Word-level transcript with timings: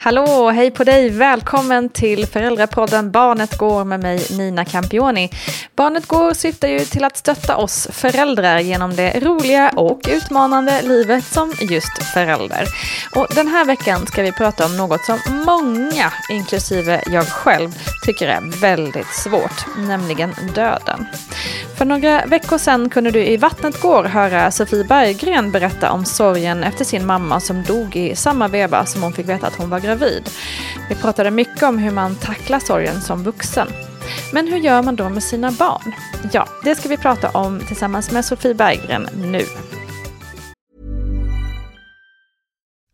Hallå, 0.00 0.50
hej 0.50 0.70
på 0.70 0.84
dig! 0.84 1.10
Välkommen 1.10 1.88
till 1.88 2.26
föräldrapodden 2.26 3.10
Barnet 3.10 3.58
går 3.58 3.84
med 3.84 4.00
mig 4.00 4.26
Nina 4.30 4.64
Campioni. 4.64 5.30
Barnet 5.76 6.06
går 6.06 6.34
syftar 6.34 6.68
ju 6.68 6.78
till 6.78 7.04
att 7.04 7.16
stötta 7.16 7.56
oss 7.56 7.88
föräldrar 7.90 8.58
genom 8.58 8.96
det 8.96 9.20
roliga 9.20 9.68
och 9.68 10.00
utmanande 10.08 10.82
livet 10.82 11.24
som 11.24 11.52
just 11.60 12.02
förälder. 12.02 12.64
Och 13.14 13.26
den 13.34 13.46
här 13.46 13.64
veckan 13.64 14.06
ska 14.06 14.22
vi 14.22 14.32
prata 14.32 14.66
om 14.66 14.76
något 14.76 15.04
som 15.04 15.18
många, 15.46 16.12
inklusive 16.30 17.02
jag 17.06 17.26
själv, 17.26 17.70
tycker 18.06 18.28
är 18.28 18.60
väldigt 18.60 19.14
svårt, 19.14 19.76
nämligen 19.76 20.34
döden. 20.54 21.06
För 21.78 21.84
några 21.84 22.26
veckor 22.26 22.58
sedan 22.58 22.90
kunde 22.90 23.10
du 23.10 23.24
i 23.24 23.36
Vattnet 23.36 23.80
går 23.80 24.04
höra 24.04 24.50
Sofie 24.50 24.84
Berggren 24.84 25.52
berätta 25.52 25.92
om 25.92 26.04
sorgen 26.04 26.64
efter 26.64 26.84
sin 26.84 27.06
mamma 27.06 27.40
som 27.40 27.62
dog 27.62 27.96
i 27.96 28.16
samma 28.16 28.48
veva 28.48 28.86
som 28.86 29.02
hon 29.02 29.12
fick 29.12 29.28
veta 29.28 29.46
att 29.46 29.56
hon 29.56 29.70
var 29.70 29.80
gravid. 29.88 30.30
Vi 30.88 30.94
pratade 30.94 31.30
mycket 31.30 31.62
om 31.62 31.78
hur 31.78 31.90
man 31.90 32.14
tacklar 32.14 32.60
sorgen 32.60 33.00
som 33.00 33.22
vuxen. 33.22 33.68
Men 34.32 34.48
hur 34.48 34.58
gör 34.58 34.82
man 34.82 34.96
då 34.96 35.08
med 35.08 35.22
sina 35.22 35.52
barn? 35.52 35.92
Ja, 36.32 36.48
det 36.64 36.74
ska 36.74 36.88
vi 36.88 36.96
prata 36.96 37.30
om 37.30 37.60
tillsammans 37.66 38.10
med 38.10 38.24
Sofie 38.24 38.54
Berggren 38.54 39.08
nu. 39.14 39.42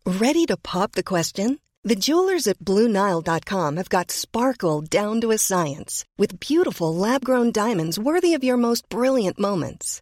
Ready 0.05 0.45
to 0.47 0.57
pop 0.73 0.91
the 0.91 1.03
question? 1.03 1.57
The 1.89 1.95
jewelers 1.95 2.47
at 2.47 2.59
BlueNile.com 2.59 3.77
have 3.77 3.89
got 3.89 4.11
sparkle 4.11 5.01
down 5.01 5.21
to 5.21 5.31
a 5.31 5.37
science 5.37 6.05
with 6.21 6.39
beautiful 6.39 7.11
lab-grown 7.11 7.51
diamonds 7.51 7.99
worthy 7.99 8.37
of 8.37 8.43
your 8.43 8.57
most 8.57 8.89
brilliant 8.89 9.39
moments. 9.39 10.01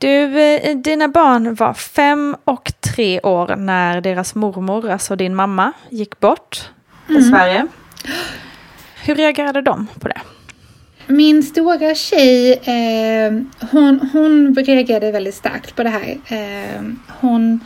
Du, 0.00 0.40
eh, 0.40 0.76
dina 0.76 1.08
barn 1.08 1.54
var 1.54 1.74
fem 1.74 2.36
och 2.44 2.72
tre 2.80 3.20
år 3.20 3.56
när 3.56 4.00
deras 4.00 4.34
mormor, 4.34 4.90
alltså 4.90 5.16
din 5.16 5.34
mamma, 5.34 5.72
gick 5.90 6.20
bort 6.20 6.70
i 7.08 7.22
Sverige. 7.22 7.66
Hur 9.04 9.14
reagerade 9.14 9.62
de 9.62 9.86
på 10.00 10.08
det? 10.08 10.20
Min 11.06 11.42
stora 11.42 11.94
tjej, 11.94 12.52
eh, 12.52 13.32
hon, 13.70 14.08
hon 14.12 14.54
reagerade 14.54 15.12
väldigt 15.12 15.34
starkt 15.34 15.76
på 15.76 15.82
det 15.82 15.90
här. 15.90 16.18
Eh, 16.28 16.82
hon, 17.20 17.60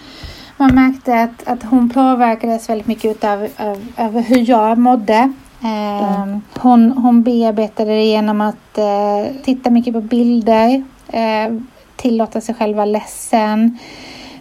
man 0.56 0.75
märkte 0.75 1.20
att, 1.20 1.49
att 1.49 1.62
hon 1.62 1.91
påverkades 1.91 2.69
väldigt 2.69 2.87
mycket 2.87 3.25
av, 3.25 3.49
av, 3.56 3.87
av 3.97 4.20
hur 4.20 4.50
jag 4.50 4.78
mådde. 4.78 5.32
Eh, 5.62 6.37
hon, 6.59 6.91
hon 6.93 7.22
bearbetade 7.22 7.91
det 7.91 8.04
genom 8.04 8.41
att 8.41 8.78
eh, 8.78 9.37
titta 9.44 9.70
mycket 9.70 9.93
på 9.93 10.00
bilder, 10.00 10.84
eh, 11.09 11.59
tillåta 12.02 12.40
sig 12.40 12.54
själv 12.54 12.76
vara 12.76 12.86
ledsen. 12.86 13.78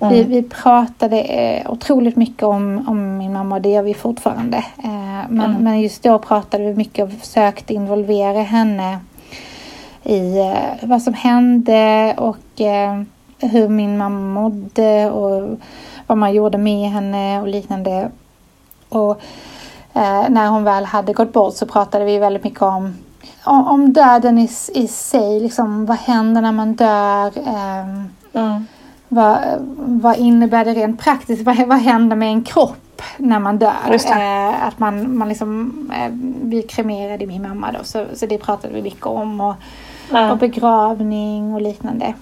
Vi, 0.09 0.23
vi 0.23 0.43
pratade 0.43 1.21
eh, 1.21 1.71
otroligt 1.71 2.15
mycket 2.15 2.43
om, 2.43 2.85
om 2.87 3.17
min 3.17 3.33
mamma 3.33 3.55
och 3.55 3.61
det 3.61 3.69
gör 3.69 3.83
vi 3.83 3.93
fortfarande. 3.93 4.57
Eh, 4.57 5.29
men, 5.29 5.55
men 5.59 5.81
just 5.81 6.03
då 6.03 6.19
pratade 6.19 6.63
vi 6.63 6.75
mycket 6.75 7.05
och 7.05 7.11
försökte 7.19 7.73
involvera 7.73 8.41
henne 8.41 8.99
i 10.03 10.39
eh, 10.39 10.87
vad 10.87 11.01
som 11.01 11.13
hände 11.13 12.13
och 12.17 12.61
eh, 12.61 13.01
hur 13.39 13.67
min 13.67 13.97
mamma 13.97 14.41
mådde 14.41 15.11
och 15.11 15.59
vad 16.07 16.17
man 16.17 16.33
gjorde 16.33 16.57
med 16.57 16.89
henne 16.89 17.41
och 17.41 17.47
liknande. 17.47 18.11
Och 18.89 19.21
eh, 19.93 20.29
när 20.29 20.49
hon 20.49 20.63
väl 20.63 20.85
hade 20.85 21.13
gått 21.13 21.33
bort 21.33 21.53
så 21.53 21.65
pratade 21.65 22.05
vi 22.05 22.17
väldigt 22.17 22.43
mycket 22.43 22.61
om 22.61 22.93
om, 23.43 23.93
döden 23.93 24.37
i, 24.37 24.49
i 24.73 24.87
sig, 24.87 25.39
liksom, 25.39 25.85
vad 25.85 25.97
händer 25.97 26.41
när 26.41 26.51
man 26.51 26.73
dör? 26.73 27.31
ehm, 27.45 28.65
vad, 29.13 29.37
vad 29.77 30.17
innebär 30.17 30.65
det 30.65 30.73
rent 30.73 30.99
praktiskt? 30.99 31.43
Vad, 31.43 31.67
vad 31.67 31.77
händer 31.77 32.15
med 32.15 32.29
en 32.29 32.43
kropp 32.43 33.01
när 33.17 33.39
man 33.39 33.57
dör? 33.57 33.93
Eh, 34.07 34.67
att 34.67 34.79
man, 34.79 35.17
man 35.17 35.29
liksom, 35.29 35.73
eh, 35.93 36.11
vi 36.43 36.61
kremerade 36.61 37.25
min 37.25 37.41
mamma 37.41 37.71
då, 37.71 37.79
så, 37.83 38.05
så 38.13 38.25
det 38.25 38.37
pratade 38.37 38.73
vi 38.73 38.81
mycket 38.81 39.05
om. 39.05 39.41
Och, 39.41 39.55
och 40.31 40.37
begravning 40.37 41.53
och 41.53 41.61
liknande. 41.61 42.13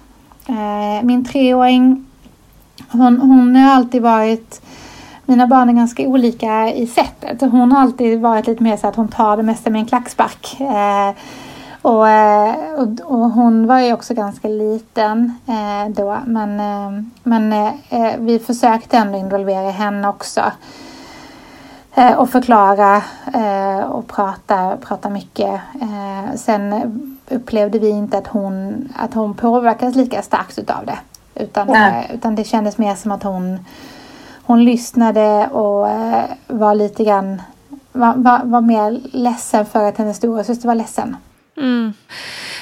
Eh, 0.47 1.03
min 1.03 1.25
treåring, 1.25 2.05
hon, 2.91 3.21
hon 3.21 3.55
har 3.55 3.71
alltid 3.71 4.01
varit 4.01 4.61
mina 5.29 5.47
barn 5.47 5.69
är 5.69 5.73
ganska 5.73 6.03
olika 6.03 6.73
i 6.73 6.87
sättet. 6.87 7.41
Hon 7.41 7.71
har 7.71 7.81
alltid 7.81 8.21
varit 8.21 8.47
lite 8.47 8.63
mer 8.63 8.77
så 8.77 8.87
att 8.87 8.95
hon 8.95 9.07
tar 9.07 9.37
det 9.37 9.43
mesta 9.43 9.69
med 9.69 9.79
en 9.79 9.85
klackspark. 9.85 10.57
Eh, 10.59 11.15
och, 11.81 12.09
eh, 12.09 12.55
och, 12.73 13.11
och 13.11 13.29
hon 13.29 13.67
var 13.67 13.79
ju 13.79 13.93
också 13.93 14.13
ganska 14.13 14.47
liten 14.47 15.33
eh, 15.47 15.89
då. 15.89 16.17
Men, 16.25 16.59
eh, 16.59 17.03
men 17.23 17.53
eh, 17.89 18.13
vi 18.19 18.39
försökte 18.39 18.97
ändå 18.97 19.17
involvera 19.17 19.71
henne 19.71 20.07
också. 20.07 20.41
Eh, 21.95 22.13
och 22.13 22.29
förklara 22.29 23.01
eh, 23.33 23.79
och 23.79 24.07
prata, 24.07 24.77
prata 24.77 25.09
mycket. 25.09 25.61
Eh, 25.81 26.35
sen 26.35 26.73
upplevde 27.29 27.79
vi 27.79 27.89
inte 27.89 28.17
att 28.17 28.27
hon, 28.27 28.89
att 28.95 29.13
hon 29.13 29.33
påverkades 29.33 29.95
lika 29.95 30.21
starkt 30.21 30.59
utav 30.59 30.85
det. 30.85 30.99
Utan, 31.35 31.69
eh, 31.69 32.11
utan 32.13 32.35
det 32.35 32.43
kändes 32.43 32.77
mer 32.77 32.95
som 32.95 33.11
att 33.11 33.23
hon, 33.23 33.65
hon 34.49 34.63
lyssnade 34.65 35.47
och 35.47 35.89
eh, 35.89 36.25
var 36.47 36.75
lite 36.75 37.03
grann 37.03 37.41
var, 37.91 38.13
var, 38.15 38.41
var 38.43 38.61
mer 38.61 39.01
ledsen 39.11 39.65
för 39.65 39.83
att 39.83 39.97
hennes 39.97 40.17
storasyster 40.17 40.67
var 40.67 40.75
ledsen. 40.75 41.15
Mm. 41.57 41.93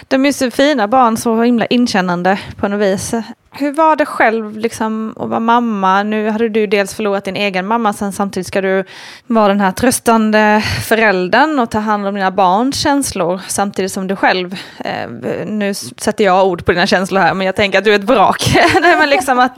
De 0.10 0.26
är 0.26 0.32
så 0.32 0.52
fina 0.52 0.88
barn, 0.88 1.18
så 1.18 1.42
himla 1.42 1.66
inkännande 1.66 2.40
på 2.56 2.68
något 2.68 2.82
vis. 2.82 3.14
Hur 3.52 3.72
var 3.72 3.96
det 3.96 4.06
själv 4.06 4.58
liksom, 4.58 5.14
att 5.20 5.30
vara 5.30 5.40
mamma? 5.40 6.04
Nu 6.04 6.30
hade 6.30 6.50
du 6.50 6.68
dels 6.68 6.94
förlorat 6.94 7.26
din 7.26 7.36
egen 7.36 7.68
mamma, 7.68 7.94
sen 7.94 8.12
samtidigt 8.12 8.48
ska 8.48 8.62
du 8.62 8.84
vara 9.28 9.48
den 9.48 9.60
här 9.60 9.72
tröstande 9.72 10.64
föräldern 10.88 11.60
och 11.60 11.72
ta 11.72 11.80
hand 11.80 12.08
om 12.08 12.16
dina 12.16 12.32
barns 12.32 12.80
känslor 12.80 13.42
samtidigt 13.48 13.92
som 13.92 14.08
du 14.08 14.16
själv, 14.16 14.60
eh, 14.80 15.10
nu 15.46 15.74
sätter 15.74 16.24
jag 16.24 16.48
ord 16.48 16.66
på 16.66 16.72
dina 16.72 16.88
känslor 16.88 17.22
här, 17.22 17.34
men 17.34 17.46
jag 17.46 17.56
tänker 17.56 17.78
att 17.78 17.84
du 17.84 17.92
är 17.92 18.00
ett 18.00 18.04
vrak. 18.04 18.52
Nej, 18.82 18.98
men 18.98 19.10
liksom 19.10 19.40
att, 19.40 19.52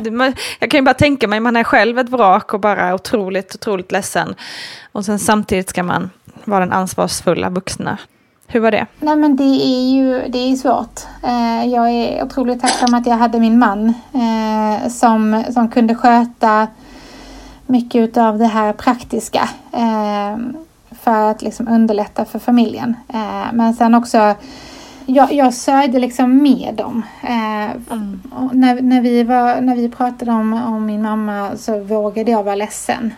jag 0.60 0.72
kan 0.72 0.78
ju 0.78 0.82
bara 0.82 0.94
tänka 0.94 1.28
mig, 1.28 1.40
man 1.40 1.56
är 1.56 1.64
själv 1.64 2.00
ett 2.00 2.10
vrak 2.10 2.54
och 2.54 2.60
bara 2.60 2.94
otroligt, 2.94 3.56
otroligt 3.56 3.92
ledsen. 3.92 4.36
Och 4.92 5.06
sen 5.06 5.20
samtidigt 5.20 5.70
ska 5.70 5.84
man 5.84 6.10
vara 6.44 6.60
den 6.60 6.74
ansvarsfulla 6.74 7.50
vuxna. 7.50 7.98
Hur 8.52 8.60
var 8.60 8.72
det? 8.72 8.86
Nej 9.00 9.16
men 9.16 9.36
det 9.36 9.44
är 9.44 9.90
ju 9.90 10.28
det 10.30 10.38
är 10.38 10.56
svårt. 10.56 11.00
Eh, 11.24 11.66
jag 11.66 11.90
är 11.90 12.24
otroligt 12.24 12.62
tacksam 12.62 12.94
att 12.94 13.08
jag 13.08 13.16
hade 13.16 13.40
min 13.40 13.60
man 13.60 13.94
eh, 14.14 14.90
som, 14.90 15.44
som 15.54 15.70
kunde 15.70 15.96
sköta 15.96 16.68
mycket 17.66 18.18
av 18.18 18.38
det 18.38 18.46
här 18.46 18.74
praktiska 18.74 19.50
eh, 19.72 20.38
för 20.92 21.32
att 21.32 21.42
liksom 21.42 21.68
underlätta 21.68 22.26
för 22.26 22.40
familjen. 22.40 22.96
men 23.54 23.74
sen 23.74 23.96
också 23.96 24.36
jag, 25.06 25.34
jag 25.34 25.54
sörjde 25.54 26.00
liksom 26.00 26.44
med 26.44 26.74
dem. 26.76 27.04
Mm. 27.22 28.22
när, 28.54 28.82
när, 28.82 29.02
vi 29.02 29.24
var, 29.24 29.62
när 29.62 29.76
vi 29.76 29.90
pratade 29.90 30.32
om, 30.32 30.54
om 30.54 30.86
min 30.86 31.02
mamma 31.02 31.52
så 31.58 31.80
vågade 31.80 32.32
jag 32.32 32.44
vara 32.44 32.56
ledsen. 32.56 33.14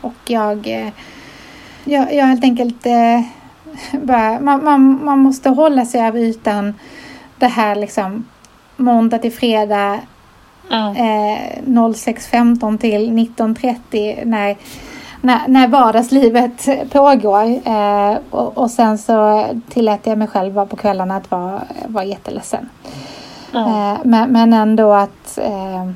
och 0.00 0.14
jag, 0.26 0.92
jag, 1.84 2.14
jag 2.14 2.26
helt 2.26 2.44
enkelt 2.44 2.86
bara, 4.02 4.40
man, 4.40 4.64
man, 4.64 5.04
man 5.04 5.18
måste 5.18 5.48
hålla 5.48 5.84
sig 5.84 6.00
över 6.00 6.20
ytan 6.20 6.74
det 7.38 7.46
här 7.46 7.74
liksom 7.74 8.26
måndag 8.76 9.18
till 9.18 9.32
fredag 9.32 10.00
mm. 10.70 10.96
eh, 10.96 11.40
06.15 11.66 12.78
till 12.78 13.10
19.30 13.10 14.24
när, 14.24 14.56
när, 15.20 15.48
när 15.48 15.68
vardagslivet 15.68 16.68
pågår. 16.92 17.68
Eh, 17.68 18.18
och, 18.30 18.58
och 18.58 18.70
sen 18.70 18.98
så 18.98 19.46
tillät 19.68 20.00
jag 20.06 20.18
mig 20.18 20.28
själv 20.28 20.66
på 20.66 20.76
kvällarna 20.76 21.16
att 21.16 21.30
vara, 21.30 21.62
vara 21.86 22.04
jätteledsen. 22.04 22.68
Mm. 23.54 23.66
Eh, 23.66 23.98
men, 24.04 24.32
men 24.32 24.52
ändå 24.52 24.92
att 24.92 25.38
eh, 25.38 25.90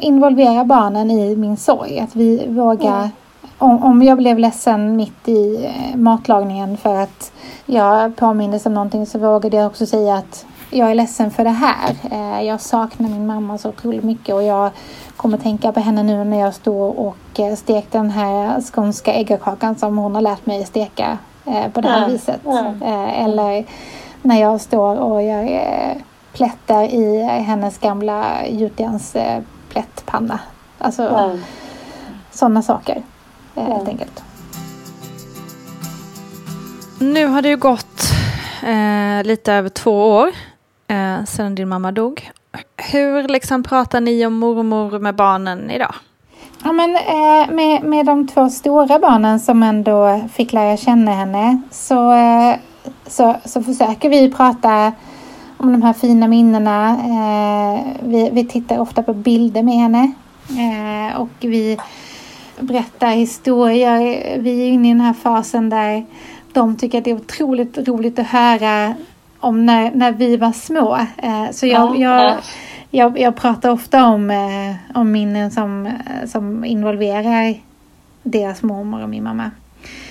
involvera 0.00 0.64
barnen 0.64 1.10
i 1.10 1.36
min 1.36 1.56
sorg. 1.56 2.00
Att 2.00 2.16
vi 2.16 2.46
vågar 2.48 2.98
mm 2.98 3.10
om, 3.58 3.82
om 3.82 4.02
jag 4.02 4.18
blev 4.18 4.38
ledsen 4.38 4.96
mitt 4.96 5.28
i 5.28 5.64
eh, 5.64 5.96
matlagningen 5.96 6.76
för 6.76 6.94
att 6.94 7.32
jag 7.66 8.16
påmindes 8.16 8.66
om 8.66 8.74
någonting 8.74 9.06
så 9.06 9.18
vågade 9.18 9.56
jag 9.56 9.66
också 9.66 9.86
säga 9.86 10.14
att 10.14 10.46
jag 10.70 10.90
är 10.90 10.94
ledsen 10.94 11.30
för 11.30 11.44
det 11.44 11.50
här. 11.50 11.96
Eh, 12.10 12.42
jag 12.42 12.60
saknar 12.60 13.08
min 13.08 13.26
mamma 13.26 13.58
så 13.58 13.68
otroligt 13.68 14.04
mycket 14.04 14.34
och 14.34 14.42
jag 14.42 14.70
kommer 15.16 15.38
tänka 15.38 15.72
på 15.72 15.80
henne 15.80 16.02
nu 16.02 16.24
när 16.24 16.40
jag 16.40 16.54
står 16.54 16.98
och 16.98 17.40
eh, 17.40 17.54
stekte 17.54 17.98
den 17.98 18.10
här 18.10 18.60
skånska 18.60 19.12
äggakakan 19.12 19.76
som 19.76 19.98
hon 19.98 20.14
har 20.14 20.22
lärt 20.22 20.46
mig 20.46 20.64
steka 20.64 21.18
på 21.72 21.80
det 21.80 21.88
här 21.88 21.98
mm. 21.98 22.10
viset. 22.10 22.46
Mm. 22.46 22.82
Eller 23.08 23.64
när 24.22 24.40
jag 24.40 24.60
står 24.60 24.96
och 24.96 25.22
gör 25.22 25.60
plättar 26.32 26.82
i 26.82 27.22
hennes 27.22 27.78
gamla 27.78 28.46
gjutjärns 28.46 29.16
plättpanna. 29.68 30.40
Alltså 30.78 31.02
mm. 31.02 31.38
sådana 32.30 32.62
saker 32.62 33.02
eh, 33.56 33.64
helt 33.64 33.88
enkelt. 33.88 34.22
Nu 36.98 37.26
har 37.26 37.42
det 37.42 37.48
ju 37.48 37.56
gått 37.56 38.02
eh, 38.62 39.24
lite 39.24 39.52
över 39.52 39.68
två 39.68 40.10
år 40.10 40.28
eh, 40.88 41.24
sedan 41.24 41.54
din 41.54 41.68
mamma 41.68 41.92
dog. 41.92 42.30
Hur 42.76 43.28
liksom 43.28 43.62
pratar 43.62 44.00
ni 44.00 44.26
om 44.26 44.38
mormor 44.38 44.98
med 44.98 45.14
barnen 45.14 45.70
idag? 45.70 45.94
Ja, 46.64 46.72
men, 46.72 46.96
eh, 46.96 47.54
med, 47.54 47.84
med 47.84 48.06
de 48.06 48.28
två 48.28 48.50
stora 48.50 48.98
barnen 48.98 49.40
som 49.40 49.62
ändå 49.62 50.20
fick 50.32 50.52
lära 50.52 50.76
känna 50.76 51.12
henne 51.12 51.62
så, 51.70 52.12
eh, 52.12 52.56
så, 53.06 53.36
så 53.44 53.62
försöker 53.62 54.08
vi 54.08 54.32
prata 54.32 54.92
om 55.56 55.72
de 55.72 55.82
här 55.82 55.92
fina 55.92 56.28
minnena. 56.28 56.90
Eh, 56.90 57.80
vi, 58.00 58.30
vi 58.32 58.44
tittar 58.44 58.78
ofta 58.78 59.02
på 59.02 59.14
bilder 59.14 59.62
med 59.62 59.74
henne 59.74 60.12
eh, 60.48 61.20
och 61.20 61.28
vi 61.40 61.78
berättar 62.60 63.10
historier. 63.10 63.98
Vi 64.38 64.62
är 64.62 64.66
inne 64.66 64.88
i 64.88 64.92
den 64.92 65.00
här 65.00 65.12
fasen 65.12 65.68
där 65.68 66.06
de 66.52 66.76
tycker 66.76 66.98
att 66.98 67.04
det 67.04 67.10
är 67.10 67.14
otroligt 67.14 67.88
roligt 67.88 68.18
att 68.18 68.26
höra 68.26 68.94
om 69.40 69.66
när, 69.66 69.90
när 69.90 70.12
vi 70.12 70.36
var 70.36 70.52
små. 70.52 70.96
Eh, 71.16 71.50
så 71.50 71.66
jag, 71.66 71.98
jag, 71.98 72.34
jag, 72.90 73.18
jag 73.18 73.36
pratar 73.36 73.70
ofta 73.70 74.06
om, 74.06 74.30
eh, 74.30 74.74
om 74.94 75.12
minnen 75.12 75.50
som, 75.50 75.92
som 76.26 76.64
involverar 76.64 77.54
deras 78.22 78.62
mormor 78.62 79.02
och 79.02 79.08
min 79.08 79.24
mamma. 79.24 79.50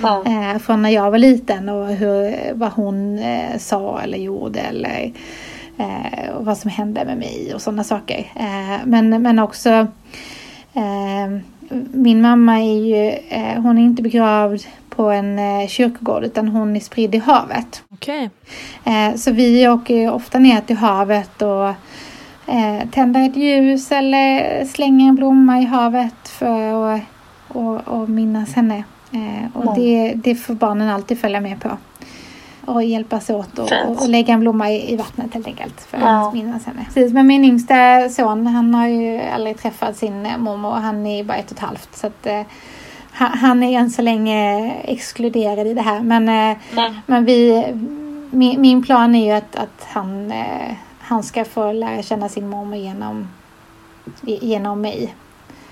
Ja. 0.02 0.24
Eh, 0.26 0.58
från 0.60 0.82
när 0.82 0.90
jag 0.90 1.12
var 1.12 1.18
liten 1.18 1.70
och 1.70 1.88
hur, 1.88 2.54
vad 2.54 2.72
hon 2.72 3.20
sa 3.58 4.02
eller 4.02 4.18
gjorde 4.18 4.60
eller 4.60 5.12
vad 6.40 6.58
som 6.58 6.72
hände 6.72 7.06
med 7.06 7.18
mig 7.18 7.52
och 7.56 7.62
sådana 7.62 7.84
saker. 7.84 8.32
men, 8.86 9.22
men 9.22 9.40
också 9.40 9.88
min 11.92 12.22
mamma 12.22 12.60
är 12.60 12.86
ju, 12.86 13.10
eh, 13.30 13.62
hon 13.62 13.78
är 13.78 13.82
inte 13.82 14.02
begravd 14.02 14.62
på 14.90 15.10
en 15.10 15.40
eh, 15.40 15.68
kyrkogård 15.68 16.24
utan 16.24 16.48
hon 16.48 16.76
är 16.76 16.80
spridd 16.80 17.16
i 17.16 17.18
havet. 17.18 17.84
Okay. 17.90 18.30
Eh, 18.84 19.16
så 19.16 19.32
vi 19.32 19.68
åker 19.68 20.14
ofta 20.14 20.40
ner 20.40 20.62
till 20.62 20.78
havet 20.78 21.42
och 21.42 21.74
tänder 22.92 23.26
ett 23.26 23.36
ljus 23.36 23.92
eller 23.92 24.66
slänger 24.66 25.10
en 25.10 25.16
blomma 25.16 25.60
i 25.60 25.66
havet 25.66 26.28
för 26.28 26.94
att 26.94 27.02
och, 27.48 27.88
och 27.88 28.10
minnas 28.10 28.54
henne. 28.54 28.84
Och 29.54 29.64
mm. 29.64 29.76
det, 29.76 30.14
det 30.16 30.36
får 30.36 30.54
barnen 30.54 30.90
alltid 30.90 31.20
följa 31.20 31.42
med 31.42 31.62
på 31.62 31.78
och 32.66 32.84
hjälpas 32.84 33.30
åt 33.30 33.60
och, 33.60 33.72
och, 33.86 34.02
och, 34.02 34.10
lägga 34.10 34.34
en 34.34 34.40
blomma 34.40 34.72
i, 34.72 34.94
i 34.94 34.96
vattnet 34.96 35.34
helt 35.34 35.48
enkelt 35.48 35.82
för 35.82 35.98
ja. 35.98 36.28
att 36.28 36.34
minnas 36.34 36.66
henne. 36.66 36.86
Precis, 36.86 37.14
men 37.14 37.28
min 37.28 37.46
yngsta 37.46 38.10
son 38.10 38.48
han 38.48 38.74
har 38.74 38.88
ju 38.88 39.22
aldrig 39.22 39.58
träffat 39.58 39.98
sin 39.98 40.26
eh, 40.26 40.38
mormor 40.38 40.70
och 40.70 40.82
han 40.82 41.06
är 41.06 41.24
bara 41.24 41.38
ett 41.38 41.52
och 41.52 41.58
ett 41.58 41.64
halvt 41.64 41.98
så 41.98 42.08
att 42.08 42.26
eh, 42.26 42.42
han 43.12 43.64
är 43.64 43.80
än 43.80 43.92
så 43.92 44.02
länge 44.02 44.72
exkluderad 44.84 45.68
i 45.68 45.74
det 45.74 45.82
här 45.82 46.02
men, 46.02 46.30
eh, 46.30 46.58
men 47.06 47.26
vi, 47.26 47.66
min, 48.32 48.62
min, 48.62 48.84
plan 48.84 49.16
är 49.16 49.26
ju 49.26 49.32
att, 49.32 49.56
att 49.56 49.88
han, 49.88 50.32
eh, 50.32 50.76
han 51.00 51.24
ska 51.24 51.46
få 51.46 51.72
lära 51.72 52.04
känna 52.04 52.30
sin 52.30 52.50
mormor 52.50 52.78
genom, 52.78 53.28
genom 54.22 54.82
mig. 54.82 55.16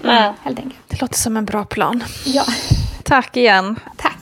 Mm. 0.04 0.34
Helt 0.42 0.60
enkelt. 0.60 0.82
Det 0.88 1.02
låter 1.02 1.16
som 1.16 1.38
en 1.38 1.46
bra 1.46 1.66
plan. 1.66 2.04
Ja. 2.26 2.44
Tack 3.04 3.38
igen. 3.38 3.80
Tack. 3.98 4.13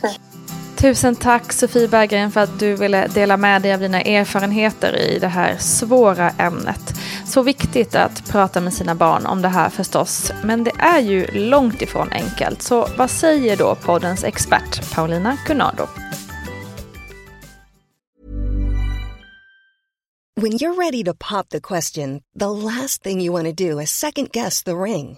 Tusen 0.81 1.15
tack 1.15 1.53
Sofie 1.53 1.88
Berggren 1.88 2.31
för 2.31 2.41
att 2.41 2.59
du 2.59 2.75
ville 2.75 3.07
dela 3.07 3.38
med 3.38 3.61
dig 3.61 3.73
av 3.73 3.79
dina 3.79 4.01
erfarenheter 4.01 4.97
i 4.97 5.19
det 5.19 5.27
här 5.27 5.57
svåra 5.57 6.29
ämnet. 6.29 6.93
Så 7.25 7.41
viktigt 7.41 7.95
att 7.95 8.29
prata 8.29 8.61
med 8.61 8.73
sina 8.73 8.95
barn 8.95 9.25
om 9.25 9.41
det 9.41 9.47
här 9.47 9.69
förstås, 9.69 10.31
men 10.43 10.63
det 10.63 10.71
är 10.79 11.00
ju 11.00 11.27
långt 11.31 11.81
ifrån 11.81 12.09
enkelt. 12.11 12.61
Så 12.61 12.88
vad 12.97 13.09
säger 13.09 13.57
då 13.57 13.75
poddens 13.75 14.23
expert 14.23 14.93
Paulina 14.95 15.38
Cunardo? 15.45 15.88
When 20.41 20.51
you're 20.51 20.77
ready 20.79 21.03
to 21.03 21.13
pop 21.13 21.50
the 21.50 21.59
question, 21.59 22.21
the 22.39 22.45
last 22.45 23.03
thing 23.03 23.21
you 23.21 23.33
want 23.33 23.57
to 23.57 23.63
do 23.63 23.81
is 23.81 23.89
second 23.91 24.31
guess 24.31 24.63
the 24.63 24.71
ring. 24.71 25.17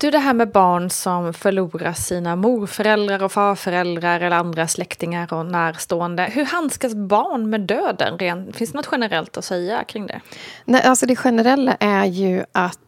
Du, 0.00 0.10
det 0.10 0.18
här 0.18 0.34
med 0.34 0.50
barn 0.50 0.90
som 0.90 1.34
förlorar 1.34 1.92
sina 1.92 2.36
morföräldrar 2.36 3.22
och 3.22 3.32
farföräldrar 3.32 4.20
eller 4.20 4.36
andra 4.36 4.68
släktingar 4.68 5.32
och 5.32 5.46
närstående. 5.46 6.22
Hur 6.22 6.44
handskas 6.44 6.94
barn 6.94 7.50
med 7.50 7.60
döden? 7.60 8.52
Finns 8.52 8.70
det 8.70 8.76
något 8.76 8.88
generellt 8.92 9.36
att 9.36 9.44
säga 9.44 9.84
kring 9.84 10.06
det? 10.06 10.20
Nej, 10.64 10.82
alltså 10.82 11.06
det 11.06 11.16
generella 11.16 11.76
är 11.80 12.04
ju 12.04 12.44
att 12.52 12.78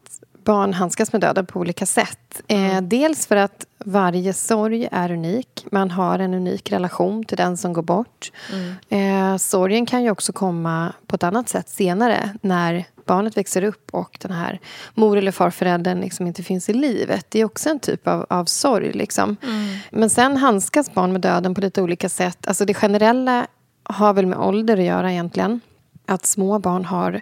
barn 0.45 0.75
handskas 0.75 1.13
med 1.13 1.21
döden 1.21 1.47
på 1.47 1.61
olika 1.61 1.87
sätt. 1.87 2.43
Eh, 2.49 2.71
mm. 2.71 2.89
Dels 2.89 3.27
för 3.27 3.37
att 3.37 3.67
varje 3.85 4.33
sorg 4.33 4.89
är 4.93 5.13
unik. 5.13 5.67
Man 5.71 5.91
har 5.91 6.19
en 6.19 6.35
unik 6.35 6.73
relation 6.73 7.25
till 7.25 7.37
den 7.37 7.57
som 7.57 7.73
går 7.73 7.83
bort. 7.83 8.33
Mm. 8.53 9.33
Eh, 9.33 9.37
sorgen 9.37 9.87
kan 9.87 10.03
ju 10.03 10.11
också 10.11 10.33
komma 10.33 10.93
på 11.07 11.17
ett 11.17 11.23
annat 11.23 11.49
sätt 11.49 11.69
senare 11.69 12.31
när 12.43 12.85
barnet 13.07 13.37
växer 13.37 13.65
upp 13.65 13.91
och 13.91 14.19
den 14.21 14.33
här 14.33 14.61
mor 14.95 15.17
eller 15.17 15.33
farföräldern 15.33 16.01
liksom 16.01 16.27
inte 16.27 16.43
finns 16.43 16.69
i 16.69 16.73
livet. 16.73 17.27
Det 17.29 17.41
är 17.41 17.45
också 17.45 17.69
en 17.69 17.79
typ 17.79 18.09
av, 18.09 18.27
av 18.31 18.45
sorg. 18.45 18.93
Liksom. 18.93 19.37
Mm. 19.43 19.79
Men 19.91 20.11
sen 20.11 20.37
handskas 20.37 20.95
barn 20.95 21.13
med 21.13 21.21
döden 21.21 21.55
på 21.55 21.61
lite 21.61 21.83
olika 21.83 22.09
sätt. 22.09 22.47
Alltså 22.47 22.65
det 22.65 22.75
generella 22.75 23.47
har 23.83 24.15
väl 24.15 24.27
med 24.27 24.39
ålder 24.39 24.77
att 24.77 24.85
göra 24.85 25.13
egentligen. 25.13 25.61
Att 26.07 26.27
små 26.27 26.59
barn 26.59 26.85
har 26.85 27.21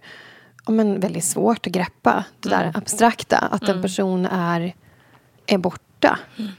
ja, 0.66 0.72
men 0.72 1.00
väldigt 1.00 1.24
svårt 1.24 1.66
att 1.66 1.72
greppa 1.72 2.24
det 2.40 2.48
där 2.48 2.62
mm. 2.62 2.74
abstrakta. 2.74 3.38
Att 3.38 3.62
en 3.62 3.70
mm. 3.70 3.82
person 3.82 4.26
är, 4.26 4.74
är 5.46 5.58
borta 5.58 6.18
mm. 6.36 6.50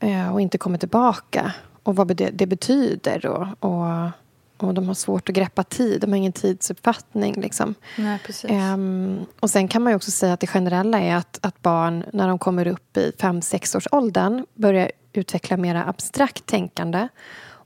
Eh, 0.00 0.32
och 0.32 0.40
inte 0.40 0.58
kommer 0.58 0.78
tillbaka. 0.78 1.52
Och 1.82 1.96
vad 1.96 2.16
det 2.32 2.46
betyder. 2.46 3.26
Och, 3.26 3.46
och, 3.60 4.10
och 4.58 4.74
de 4.74 4.86
har 4.86 4.94
svårt 4.94 5.28
att 5.28 5.34
greppa 5.34 5.62
tid. 5.62 6.00
De 6.00 6.10
har 6.10 6.16
ingen 6.16 6.32
tidsuppfattning. 6.32 7.40
Liksom. 7.40 7.74
Nej, 7.96 8.18
precis. 8.26 8.50
Um, 8.50 9.26
och 9.40 9.50
sen 9.50 9.68
kan 9.68 9.82
man 9.82 9.94
också 9.94 10.10
säga 10.10 10.32
att 10.32 10.40
det 10.40 10.46
generella 10.46 11.00
är 11.00 11.16
att, 11.16 11.38
att 11.42 11.62
barn 11.62 12.04
när 12.12 12.28
de 12.28 12.38
kommer 12.38 12.66
upp 12.66 12.96
i 12.96 13.12
5-6 13.18 13.76
års 13.76 13.86
åldern 13.90 14.46
börjar 14.54 14.90
utveckla 15.12 15.56
mer 15.56 15.74
abstrakt 15.74 16.46
tänkande. 16.46 17.08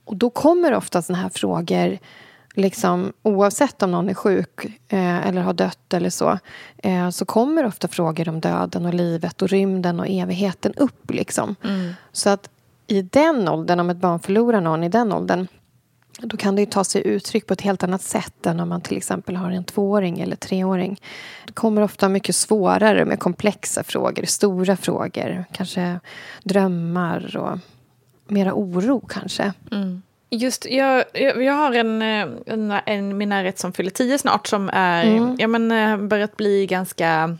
Och 0.05 0.15
då 0.15 0.29
kommer 0.29 0.73
ofta 0.73 1.01
såna 1.01 1.17
här 1.19 1.29
frågor 1.29 1.97
liksom, 2.53 3.13
oavsett 3.23 3.83
om 3.83 3.91
någon 3.91 4.09
är 4.09 4.13
sjuk 4.13 4.65
eh, 4.87 5.27
eller 5.27 5.41
har 5.41 5.53
dött 5.53 5.93
eller 5.93 6.09
så, 6.09 6.39
eh, 6.77 7.09
så 7.09 7.25
kommer 7.25 7.65
ofta 7.65 7.87
frågor 7.87 8.29
om 8.29 8.39
döden 8.39 8.85
och 8.85 8.93
livet 8.93 9.41
och 9.41 9.49
rymden 9.49 9.99
och 9.99 10.07
evigheten 10.09 10.73
upp. 10.77 11.11
Liksom. 11.11 11.55
Mm. 11.63 11.93
Så 12.11 12.29
att 12.29 12.49
i 12.87 13.01
den 13.01 13.49
åldern, 13.49 13.79
om 13.79 13.89
ett 13.89 13.97
barn 13.97 14.19
förlorar 14.19 14.61
någon 14.61 14.83
i 14.83 14.89
den 14.89 15.13
åldern, 15.13 15.47
då 16.19 16.37
kan 16.37 16.55
det 16.55 16.71
ta 16.71 16.83
sig 16.83 17.07
uttryck 17.07 17.47
på 17.47 17.53
ett 17.53 17.61
helt 17.61 17.83
annat 17.83 18.01
sätt 18.01 18.45
än 18.45 18.59
om 18.59 18.69
man 18.69 18.81
till 18.81 18.97
exempel 18.97 19.35
har 19.35 19.51
en 19.51 19.63
tvååring 19.63 20.19
eller 20.19 20.35
treåring. 20.35 21.01
Det 21.45 21.53
kommer 21.53 21.81
ofta 21.81 22.09
mycket 22.09 22.35
svårare 22.35 23.05
med 23.05 23.19
komplexa 23.19 23.83
frågor, 23.83 24.25
stora 24.25 24.77
frågor, 24.77 25.45
kanske 25.51 25.99
drömmar 26.43 27.37
och 27.37 27.59
mera 28.27 28.53
oro 28.53 28.99
kanske. 29.09 29.53
Mm. 29.71 30.01
Just, 30.29 30.65
jag, 30.65 31.03
jag 31.13 31.53
har 31.53 31.71
en, 31.71 32.01
eh, 32.01 32.27
en, 32.45 32.71
en 32.85 33.17
min 33.17 33.29
närhet 33.29 33.59
som 33.59 33.73
fyller 33.73 33.91
tio 33.91 34.17
snart 34.17 34.47
som 34.47 34.69
är, 34.73 35.05
mm. 35.05 35.35
ja, 35.39 35.47
men, 35.47 35.71
eh, 35.71 35.97
börjat 35.97 36.37
bli 36.37 36.65
ganska, 36.65 37.37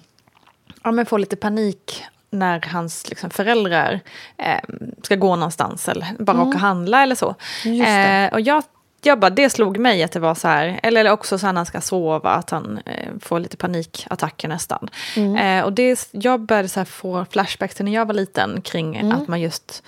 ja 0.84 0.92
men 0.92 1.06
får 1.06 1.20
lite 1.20 1.36
panik 1.36 2.04
när 2.34 2.62
hans 2.72 3.10
liksom, 3.10 3.30
föräldrar 3.30 4.00
eh, 4.38 4.60
ska 5.04 5.16
gå 5.16 5.36
någonstans 5.36 5.90
eller 5.90 6.08
bara 6.20 6.32
mm. 6.32 6.48
åka 6.48 6.56
och 6.56 6.62
handla 6.62 7.04
eller 7.04 7.16
så. 7.16 7.36
Eh, 7.66 8.34
och 8.34 8.42
jag, 8.42 8.64
jag 9.02 9.20
bara, 9.20 9.30
det 9.30 9.50
slog 9.50 9.78
mig 9.78 10.04
att 10.04 10.12
det 10.12 10.20
var 10.20 10.36
så 10.36 10.48
här, 10.48 10.80
eller 10.84 11.12
också 11.12 11.38
så 11.38 11.48
när 11.48 11.54
han 11.54 11.66
ska 11.66 11.82
sova, 11.82 12.30
att 12.30 12.50
han 12.50 12.80
eh, 12.86 13.10
får 13.22 13.40
lite 13.40 13.58
panikattacker 13.58 14.48
nästan. 14.48 14.90
Mm. 15.16 15.60
Eh, 15.60 15.66
och 15.66 15.74
det, 15.74 16.08
jag 16.12 16.40
började 16.40 16.70
så 16.70 16.86
få 16.86 17.26
flashbacks 17.32 17.80
när 17.80 17.94
jag 17.94 18.06
var 18.06 18.14
liten 18.14 18.62
kring 18.62 18.96
mm. 18.96 19.12
att 19.12 19.28
man 19.28 19.42
just 19.42 19.84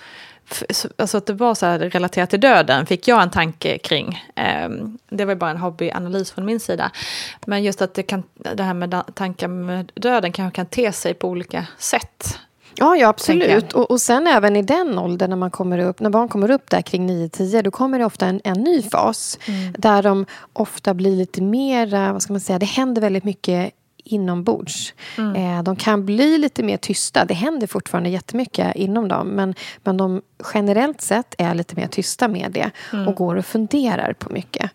alltså 0.96 1.18
att 1.18 1.26
det 1.26 1.32
var 1.32 1.54
så 1.54 1.66
här 1.66 1.78
relaterat 1.78 2.30
till 2.30 2.40
döden 2.40 2.86
fick 2.86 3.08
jag 3.08 3.22
en 3.22 3.30
tanke 3.30 3.78
kring. 3.78 4.24
Ehm, 4.34 4.98
det 5.08 5.24
var 5.24 5.34
bara 5.34 5.50
en 5.50 5.56
hobbyanalys 5.56 6.30
från 6.30 6.44
min 6.44 6.60
sida. 6.60 6.90
Men 7.46 7.64
just 7.64 7.82
att 7.82 7.94
det, 7.94 8.02
kan, 8.02 8.22
det 8.34 8.62
här 8.62 8.74
med 8.74 9.02
tankar 9.14 9.48
med 9.48 9.92
döden 9.94 10.32
kanske 10.32 10.56
kan 10.56 10.66
te 10.66 10.92
sig 10.92 11.14
på 11.14 11.28
olika 11.28 11.66
sätt. 11.78 12.38
Ja, 12.78 12.96
ja 12.96 13.08
absolut. 13.08 13.72
Och, 13.72 13.90
och 13.90 14.00
sen 14.00 14.26
även 14.26 14.56
i 14.56 14.62
den 14.62 14.98
åldern 14.98 15.30
när, 15.30 15.36
man 15.36 15.50
kommer 15.50 15.78
upp, 15.78 16.00
när 16.00 16.10
barn 16.10 16.28
kommer 16.28 16.50
upp 16.50 16.70
där 16.70 16.82
kring 16.82 17.10
9-10 17.10 17.62
då 17.62 17.70
kommer 17.70 17.98
det 17.98 18.04
ofta 18.04 18.26
en, 18.26 18.40
en 18.44 18.60
ny 18.60 18.82
fas. 18.82 19.38
Mm. 19.46 19.74
Där 19.78 20.02
de 20.02 20.26
ofta 20.52 20.94
blir 20.94 21.16
lite 21.16 21.42
mer, 21.42 22.12
vad 22.12 22.22
ska 22.22 22.32
man 22.32 22.40
säga, 22.40 22.58
det 22.58 22.66
händer 22.66 23.02
väldigt 23.02 23.24
mycket 23.24 23.72
inombords. 24.06 24.94
Mm. 25.18 25.58
Eh, 25.58 25.62
de 25.62 25.76
kan 25.76 26.06
bli 26.06 26.38
lite 26.38 26.62
mer 26.62 26.76
tysta. 26.76 27.24
Det 27.24 27.34
händer 27.34 27.66
fortfarande 27.66 28.10
jättemycket 28.10 28.76
inom 28.76 29.08
dem. 29.08 29.28
Men, 29.28 29.54
men 29.84 29.96
de 29.96 30.22
generellt 30.54 31.00
sett 31.00 31.34
är 31.38 31.54
lite 31.54 31.76
mer 31.76 31.86
tysta 31.86 32.28
med 32.28 32.52
det. 32.52 32.70
Mm. 32.92 33.08
Och 33.08 33.14
går 33.14 33.36
och 33.36 33.46
funderar 33.46 34.12
på 34.12 34.32
mycket. 34.32 34.70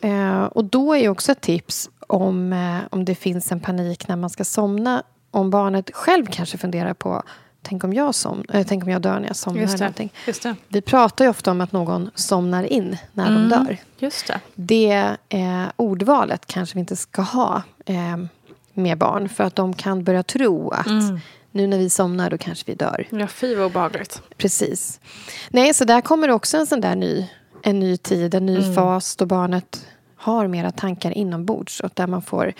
Eh, 0.00 0.42
och 0.42 0.64
då 0.64 0.96
är 0.96 1.08
också 1.08 1.32
ett 1.32 1.40
tips 1.40 1.90
om, 2.06 2.52
eh, 2.52 2.78
om 2.90 3.04
det 3.04 3.14
finns 3.14 3.52
en 3.52 3.60
panik 3.60 4.08
när 4.08 4.16
man 4.16 4.30
ska 4.30 4.44
somna. 4.44 5.02
Om 5.30 5.50
barnet 5.50 5.90
själv 5.94 6.26
kanske 6.26 6.58
funderar 6.58 6.94
på 6.94 7.22
Tänk 7.62 7.84
om 7.84 7.92
jag, 7.92 8.14
som, 8.14 8.44
äh, 8.52 8.66
tänk 8.66 8.84
om 8.84 8.90
jag 8.90 9.02
dör 9.02 9.20
när 9.20 9.26
jag 9.26 9.36
somnar. 9.36 9.62
Just 9.62 9.78
det, 9.78 10.08
just 10.26 10.42
det. 10.42 10.56
Vi 10.68 10.80
pratar 10.80 11.24
ju 11.24 11.30
ofta 11.30 11.50
om 11.50 11.60
att 11.60 11.72
någon 11.72 12.10
somnar 12.14 12.64
in 12.64 12.96
när 13.12 13.26
mm, 13.26 13.48
de 13.48 13.56
dör. 13.56 13.76
Just 13.98 14.26
det 14.26 14.40
det 14.54 15.16
eh, 15.28 15.64
ordvalet 15.76 16.46
kanske 16.46 16.74
vi 16.74 16.80
inte 16.80 16.96
ska 16.96 17.22
ha. 17.22 17.62
Eh, 17.86 18.16
med 18.78 18.98
barn. 18.98 19.28
För 19.28 19.44
att 19.44 19.56
de 19.56 19.74
kan 19.74 20.04
börja 20.04 20.22
tro 20.22 20.70
att 20.70 20.86
mm. 20.86 21.20
nu 21.50 21.66
när 21.66 21.78
vi 21.78 21.90
somnar 21.90 22.30
då 22.30 22.38
kanske 22.38 22.64
vi 22.66 22.74
dör. 22.74 23.06
Ja, 23.10 23.26
fy 23.26 23.54
vad 23.54 23.66
obehagligt. 23.66 24.22
Precis. 24.36 25.00
Nej, 25.50 25.74
så 25.74 25.84
där 25.84 26.00
kommer 26.00 26.30
också 26.30 26.56
en 26.56 26.66
sån 26.66 26.80
där 26.80 26.96
ny, 26.96 27.28
en 27.62 27.80
ny 27.80 27.96
tid, 27.96 28.34
en 28.34 28.46
ny 28.46 28.56
mm. 28.56 28.74
fas 28.74 29.16
då 29.16 29.26
barnet 29.26 29.86
har 30.16 30.46
mera 30.46 30.70
tankar 30.70 31.10
inombords 31.10 31.80
och 31.80 31.90
där 31.94 32.06
man 32.06 32.22
får 32.22 32.52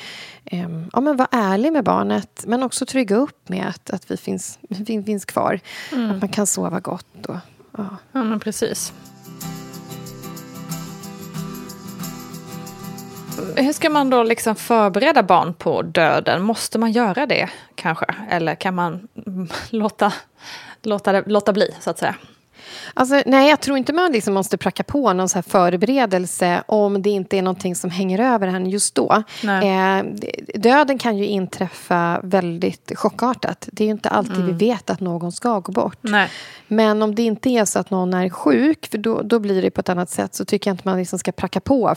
eh, 0.45 0.69
ja, 0.93 1.01
men 1.01 1.17
vara 1.17 1.29
ärlig 1.31 1.73
med 1.73 1.85
barnet 1.85 2.45
men 2.47 2.63
också 2.63 2.87
trygga 2.87 3.17
upp 3.17 3.49
med 3.49 3.69
att, 3.69 3.91
att 3.91 4.11
vi 4.11 4.17
finns, 4.17 4.59
vi 4.63 5.03
finns 5.03 5.25
kvar. 5.25 5.61
Mm. 5.93 6.11
Att 6.11 6.21
man 6.21 6.29
kan 6.29 6.47
sova 6.47 6.81
gott. 6.81 7.27
Och, 7.27 7.37
ja. 7.77 7.97
ja, 8.13 8.25
men 8.25 8.41
precis. 8.41 8.93
Hur 13.63 13.73
ska 13.73 13.91
man 13.91 14.11
då 14.11 14.23
liksom 14.23 14.57
förbereda 14.57 15.23
barn 15.23 15.55
på 15.55 15.83
döden? 15.83 16.43
Måste 16.43 16.79
man 16.79 16.93
göra 16.93 17.27
det 17.27 17.49
kanske? 17.75 18.07
Eller 18.31 18.55
kan 18.55 18.75
man 18.75 19.09
låta, 19.71 20.13
låta, 20.83 21.13
det, 21.13 21.23
låta 21.27 21.53
bli, 21.53 21.75
så 21.81 21.91
att 21.91 21.99
säga? 21.99 22.15
Alltså, 22.95 23.23
nej, 23.27 23.51
jag 23.51 23.61
tror 23.61 23.79
inte 23.79 23.93
man 23.93 24.13
liksom 24.13 24.35
måste 24.35 24.59
pracka 24.59 24.83
på 24.83 25.13
någon 25.13 25.29
så 25.29 25.43
förberedelse 25.43 26.63
om 26.67 27.03
det 27.03 27.11
inte 27.11 27.39
är 27.39 27.43
någonting 27.43 27.75
som 27.75 27.91
hänger 27.91 28.35
över 28.35 28.47
henne 28.47 28.71
just 28.71 28.95
då. 28.95 29.23
Eh, 29.43 30.05
döden 30.55 30.99
kan 30.99 31.19
ju 31.19 31.27
inträffa 31.27 32.21
väldigt 32.23 32.93
chockartat. 32.95 33.69
Det 33.73 33.85
är 33.85 33.87
ju 33.87 33.93
inte 33.93 34.09
alltid 34.09 34.37
mm. 34.37 34.47
vi 34.47 34.67
vet 34.67 34.91
att 34.91 35.01
någon 35.01 35.33
ska 35.33 35.61
gå 35.61 35.73
bort. 35.73 35.99
Nej. 36.01 36.29
Men 36.69 37.03
om 37.03 37.15
det 37.15 37.23
inte 37.23 37.51
är 37.51 37.65
så 37.65 37.79
att 37.79 37.91
någon 37.91 38.15
är 38.15 38.29
sjuk, 38.29 38.89
för 38.91 38.99
då, 38.99 39.23
då 39.23 39.39
blir 39.39 39.63
det 39.63 39.71
på 39.71 39.81
ett 39.81 39.89
annat 39.89 40.11
sätt 40.11 40.35
så 40.35 40.45
tycker 40.45 40.71
jag 40.71 40.75
inte 40.75 40.89
man 40.89 40.99
liksom 40.99 41.19
ska 41.19 41.33
pracka 41.33 41.61
på 41.61 41.95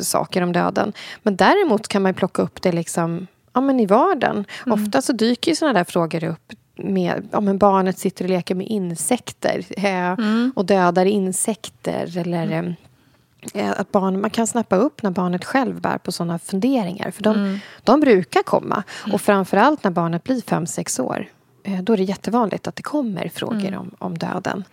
saker 0.00 0.42
om 0.42 0.52
döden. 0.52 0.92
Men 1.22 1.36
däremot 1.36 1.88
kan 1.88 2.02
man 2.02 2.14
plocka 2.14 2.42
upp 2.42 2.62
det 2.62 2.72
liksom 2.72 3.26
ja, 3.52 3.60
men 3.60 3.80
i 3.80 3.86
vardagen. 3.86 4.44
Mm. 4.66 4.82
Ofta 4.82 5.02
så 5.02 5.12
dyker 5.12 5.50
ju 5.50 5.56
såna 5.56 5.72
där 5.72 5.84
frågor 5.84 6.24
upp 6.24 6.52
med, 6.82 7.28
om 7.32 7.58
barnet 7.58 7.98
sitter 7.98 8.24
och 8.24 8.30
leker 8.30 8.54
med 8.54 8.66
insekter 8.66 9.64
eh, 9.76 10.12
mm. 10.12 10.52
och 10.56 10.64
dödar 10.64 11.06
insekter. 11.06 12.18
Eller 12.18 12.42
mm. 12.42 12.74
eh, 13.54 13.70
att 13.70 13.92
barn, 13.92 14.20
man 14.20 14.30
kan 14.30 14.46
snappa 14.46 14.76
upp 14.76 15.02
när 15.02 15.10
barnet 15.10 15.44
själv 15.44 15.80
bär 15.80 15.98
på 15.98 16.12
såna 16.12 16.38
funderingar. 16.38 17.10
För 17.10 17.22
de, 17.22 17.36
mm. 17.36 17.58
de 17.84 18.00
brukar 18.00 18.42
komma. 18.42 18.82
Och 19.12 19.20
framförallt 19.20 19.84
när 19.84 19.90
barnet 19.90 20.24
blir 20.24 20.40
fem 20.40 20.66
sex 20.66 20.98
år. 20.98 21.26
Eh, 21.64 21.82
då 21.82 21.92
är 21.92 21.96
det 21.96 22.02
jättevanligt 22.02 22.66
att 22.66 22.76
det 22.76 22.82
kommer 22.82 23.28
frågor 23.28 23.68
mm. 23.68 23.80
om, 23.80 23.90
om 23.98 24.18
döden. 24.18 24.64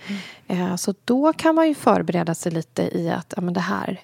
Eh, 0.48 0.75
så 0.75 0.94
då 1.06 1.34
kan 1.34 1.56
man 1.56 1.68
ju 1.68 1.75
förbereda 1.75 2.36
sig 2.36 2.51
lite 2.51 2.98
i 2.98 3.10
att 3.10 3.34
ja, 3.36 3.42
men 3.42 3.54
det 3.54 3.60
här 3.60 4.00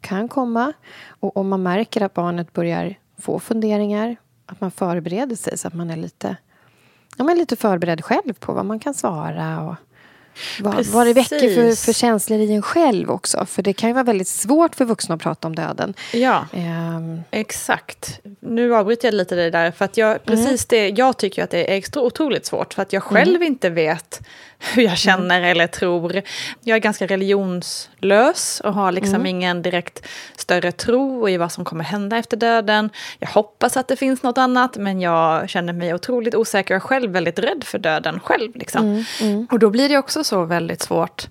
kan 0.00 0.28
komma. 0.28 0.72
Och 1.08 1.36
om 1.36 1.48
man 1.48 1.62
märker 1.62 2.00
att 2.00 2.14
barnet 2.14 2.52
börjar 2.52 2.94
få 3.18 3.38
funderingar 3.38 4.16
att 4.50 4.60
man 4.60 4.70
förbereder 4.70 5.36
sig 5.36 5.58
så 5.58 5.68
att 5.68 5.74
man 5.74 5.90
är 5.90 5.96
lite 5.96 6.36
ja, 7.20 7.24
men 7.24 7.38
lite 7.38 7.56
förberedd 7.56 8.04
själv 8.04 8.32
på 8.32 8.52
vad 8.52 8.66
man 8.66 8.80
kan 8.80 8.94
svara. 8.94 9.60
Och 9.60 9.74
vad, 10.60 10.86
vad 10.86 11.06
det 11.06 11.12
väcker 11.12 11.54
för, 11.54 11.84
för 11.84 11.92
känslor 11.92 12.40
i 12.40 12.52
en 12.52 12.62
själv 12.62 13.10
också. 13.10 13.46
För 13.46 13.62
det 13.62 13.72
kan 13.72 13.88
ju 13.88 13.92
vara 13.92 14.04
väldigt 14.04 14.28
svårt 14.28 14.76
för 14.76 14.84
vuxna 14.84 15.14
att 15.14 15.20
prata 15.20 15.48
om 15.48 15.54
döden. 15.54 15.94
Ja, 16.12 16.46
um. 16.52 17.22
exakt. 17.30 18.20
Nu 18.40 18.74
avbryter 18.74 19.08
jag 19.08 19.14
lite 19.14 19.34
det 19.34 19.50
där. 19.50 19.70
För 19.70 19.84
att 19.84 19.96
jag, 19.96 20.24
precis 20.24 20.46
mm. 20.46 20.58
det, 20.68 21.00
jag 21.00 21.16
tycker 21.16 21.44
att 21.44 21.50
det 21.50 21.70
är 21.70 21.76
extra 21.76 22.02
otroligt 22.02 22.46
svårt. 22.46 22.74
För 22.74 22.82
att 22.82 22.92
jag 22.92 23.02
själv 23.02 23.36
mm. 23.36 23.42
inte 23.42 23.70
vet 23.70 24.20
hur 24.60 24.82
jag 24.82 24.98
känner 24.98 25.38
mm. 25.38 25.50
eller 25.50 25.66
tror. 25.66 26.22
Jag 26.64 26.76
är 26.76 26.80
ganska 26.80 27.06
religionslös 27.06 28.60
och 28.64 28.74
har 28.74 28.92
liksom 28.92 29.14
mm. 29.14 29.26
ingen 29.26 29.62
direkt 29.62 30.06
större 30.36 30.72
tro 30.72 31.28
i 31.28 31.36
vad 31.36 31.52
som 31.52 31.64
kommer 31.64 31.84
hända 31.84 32.16
efter 32.16 32.36
döden. 32.36 32.90
Jag 33.18 33.28
hoppas 33.28 33.76
att 33.76 33.88
det 33.88 33.96
finns 33.96 34.22
något 34.22 34.38
annat, 34.38 34.76
men 34.76 35.00
jag 35.00 35.48
känner 35.48 35.72
mig 35.72 35.94
otroligt 35.94 36.34
osäker 36.34 36.76
och 36.76 36.82
själv 36.82 37.10
väldigt 37.10 37.38
rädd 37.38 37.64
för 37.64 37.78
döden 37.78 38.20
själv. 38.20 38.56
Liksom. 38.56 38.82
Mm. 38.82 39.04
mm. 39.20 39.46
Och 39.50 39.58
då 39.58 39.70
blir 39.70 39.88
det 39.88 39.98
också 39.98 40.24
så 40.24 40.44
väldigt 40.44 40.82
svårt 40.82 41.28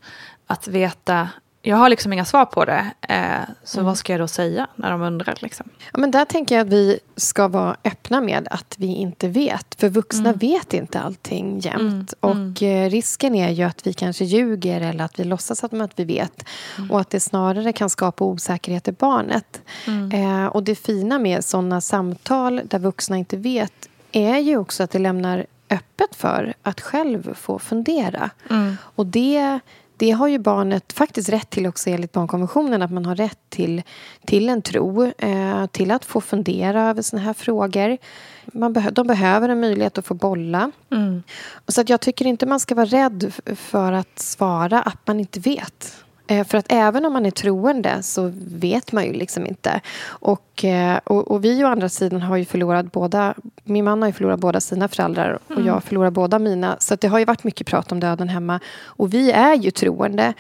att 0.48 0.68
veta 0.68 1.30
jag 1.62 1.78
har 1.78 1.90
liksom 1.90 2.14
inga 2.14 2.26
svar 2.26 2.46
på 2.46 2.66
det. 2.66 2.92
Eh, 3.02 3.54
så 3.64 3.80
mm. 3.80 3.86
vad 3.86 3.98
ska 3.98 4.14
jag 4.14 4.20
då 4.20 4.28
säga 4.28 4.68
när 4.76 4.92
de 4.92 5.02
undrar? 5.02 5.38
Liksom? 5.42 5.70
Ja, 5.92 6.00
men 6.00 6.12
där 6.12 6.26
tänker 6.26 6.56
jag 6.56 6.68
att 6.68 6.74
vi 6.74 7.00
ska 7.16 7.48
vara 7.48 7.76
öppna 7.84 8.22
med 8.22 8.48
att 8.52 8.76
vi 8.78 8.88
inte 8.88 9.28
vet. 9.28 9.76
För 9.80 9.90
vuxna 9.90 10.30
mm. 10.30 10.38
vet 10.38 10.74
inte 10.74 11.00
allting 11.00 11.60
jämt. 11.60 12.14
Mm. 12.22 12.54
Och 12.54 12.64
eh, 12.64 12.90
risken 12.90 13.36
är 13.36 13.50
ju 13.50 13.64
att 13.64 13.88
vi 13.88 13.94
kanske 13.94 14.26
ljuger 14.26 14.82
eller 14.82 15.04
att 15.04 15.20
vi 15.20 15.24
låtsas 15.24 15.64
att, 15.64 15.74
att 15.74 16.00
vi 16.00 16.04
vet. 16.04 16.46
Mm. 16.78 16.92
Och 16.92 17.00
att 17.00 17.10
det 17.10 17.20
snarare 17.20 17.74
kan 17.74 17.90
skapa 17.90 18.24
osäkerhet 18.26 18.88
i 18.88 18.92
barnet. 18.92 19.62
Mm. 19.88 20.12
Eh, 20.12 20.46
och 20.46 20.64
det 20.64 20.76
fina 20.76 21.20
med 21.20 21.46
sådana 21.46 21.82
samtal 21.82 22.62
där 22.66 22.80
vuxna 22.80 23.18
inte 23.18 23.38
vet 23.38 23.90
är 24.12 24.38
ju 24.38 24.58
också 24.58 24.84
att 24.84 24.92
det 24.92 25.00
lämnar 25.00 25.46
öppet 25.70 26.16
för 26.16 26.54
att 26.62 26.82
själv 26.82 27.34
få 27.34 27.60
fundera. 27.60 28.30
Mm. 28.50 28.78
Och 28.96 29.06
det 29.06 29.60
det 30.00 30.12
har 30.12 30.28
ju 30.28 30.40
barnet 30.40 30.94
faktiskt 30.94 31.30
rätt 31.30 31.50
till 31.50 31.68
också 31.68 31.90
enligt 31.90 32.12
barnkonventionen. 32.12 32.82
Att 32.82 32.92
man 32.92 33.06
har 33.06 33.16
rätt 33.16 33.40
till, 33.50 33.82
till 34.26 34.50
en 34.50 34.62
tro, 34.62 35.12
eh, 35.18 35.66
till 35.66 35.92
att 35.92 36.06
få 36.06 36.22
fundera 36.22 36.90
över 36.90 37.02
såna 37.02 37.22
här 37.22 37.34
frågor. 37.34 37.98
Man 38.46 38.74
beh 38.74 38.88
de 38.92 39.08
behöver 39.08 39.50
en 39.50 39.60
möjlighet 39.60 39.98
att 39.98 40.06
få 40.06 40.14
bolla. 40.14 40.72
Mm. 40.92 41.24
Så 41.68 41.82
att 41.82 41.90
jag 41.90 42.02
tycker 42.02 42.26
inte 42.26 42.46
man 42.46 42.60
ska 42.60 42.76
vara 42.76 42.86
rädd 42.86 43.34
för 43.56 43.92
att 43.92 44.20
svara 44.20 44.82
att 44.82 45.08
man 45.08 45.20
inte 45.20 45.40
vet. 45.40 46.04
Eh, 46.30 46.48
för 46.48 46.58
att 46.58 46.66
även 46.70 47.06
om 47.06 47.14
man 47.14 47.26
är 47.26 47.32
troende 47.32 48.04
så 48.04 48.32
vet 48.48 48.92
man 48.92 49.06
ju 49.06 49.14
liksom 49.14 49.48
inte. 49.48 49.82
Och, 50.06 50.66
eh, 50.66 51.00
och, 51.04 51.32
och, 51.32 51.46
vi 51.46 51.64
å 51.64 51.68
andra 51.68 51.90
sidan 51.90 52.22
har 52.22 52.38
ju 52.38 52.46
förlorat 52.46 52.92
båda... 52.92 53.34
Min 53.64 53.86
man 53.86 54.02
har 54.02 54.10
ju 54.10 54.14
förlorat 54.14 54.40
båda 54.40 54.60
sina 54.60 54.88
föräldrar 54.88 55.40
och 55.48 55.52
mm. 55.52 55.68
jag 55.68 55.84
förlorar 55.84 56.10
båda 56.10 56.40
mina. 56.40 56.76
Så 56.80 56.96
det 56.96 57.08
har 57.08 57.20
ju 57.20 57.26
varit 57.26 57.44
mycket 57.44 57.68
prat 57.68 57.92
om 57.92 58.00
döden 58.00 58.30
hemma. 58.30 58.60
Och 58.84 59.14
vi 59.14 59.32
är 59.32 59.56
ju 59.56 59.72
troende. 59.72 60.34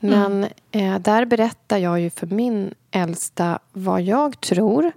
Men 0.00 0.44
mm. 0.72 0.94
eh, 0.94 1.00
där 1.00 1.24
berättar 1.24 1.78
jag 1.78 2.00
ju 2.00 2.10
för 2.10 2.26
min 2.26 2.74
äldsta 2.90 3.58
vad 3.72 4.02
jag 4.02 4.40
tror. 4.40 4.92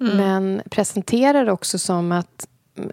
Mm. 0.00 0.16
Men 0.16 0.62
presenterar 0.70 1.48
också 1.48 1.78
som 1.78 2.12
att 2.12 2.48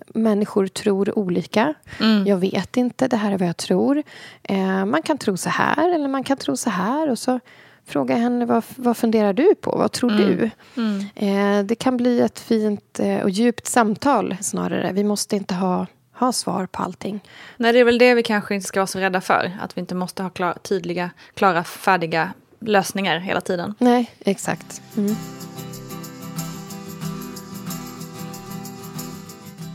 människor 0.08 0.68
tror 0.68 1.20
olika. 1.20 1.74
Mm. 2.00 2.28
Jag 2.28 2.38
vet 2.38 2.78
inte, 2.78 3.08
det 3.08 3.18
här 3.18 3.32
är 3.32 3.38
vad 3.38 3.48
jag 3.48 3.58
tror. 3.58 4.04
Eh, 4.44 4.86
man 4.86 5.02
kan 5.02 5.18
tro 5.18 5.38
så 5.38 5.50
här 5.50 5.96
eller 5.96 6.08
man 6.08 6.24
kan 6.24 6.38
tro 6.38 6.58
så 6.58 6.70
här. 6.70 7.10
Och 7.10 7.20
så 7.20 7.40
frågar 7.86 8.16
jag 8.16 8.24
henne, 8.24 8.46
vad, 8.46 8.64
vad 8.76 8.98
funderar 8.98 9.34
du 9.34 9.56
på? 9.56 9.78
Vad 9.78 9.92
tror 9.92 10.12
mm. 10.12 10.28
du? 10.28 10.50
Mm. 10.82 11.06
Eh, 11.16 11.66
det 11.66 11.76
kan 11.76 11.98
bli 11.98 12.22
ett 12.22 12.40
fint 12.40 13.00
eh, 13.00 13.20
och 13.20 13.30
djupt 13.30 13.68
samtal 13.68 14.36
snarare. 14.42 14.92
Vi 14.94 15.04
måste 15.04 15.36
inte 15.36 15.56
ha, 15.56 15.88
ha 16.14 16.32
svar 16.32 16.66
på 16.66 16.84
allting. 16.84 17.20
Nej, 17.58 17.74
det 17.74 17.80
är 17.80 17.84
väl 17.84 17.98
det 17.98 18.14
vi 18.14 18.24
kanske 18.24 18.56
inte 18.56 18.68
ska 18.68 18.80
vara 18.80 18.88
så 18.88 19.00
rädda 19.00 19.22
för. 19.22 19.52
Att 19.62 19.78
vi 19.78 19.80
inte 19.80 19.96
måste 19.96 20.24
ha 20.24 20.30
klar, 20.30 20.54
tydliga, 20.62 21.10
klara, 21.34 21.64
färdiga 21.64 22.34
lösningar 22.60 23.20
hela 23.20 23.42
tiden. 23.42 23.76
Nej, 23.80 24.12
exakt. 24.20 24.82
Mm. 24.98 25.16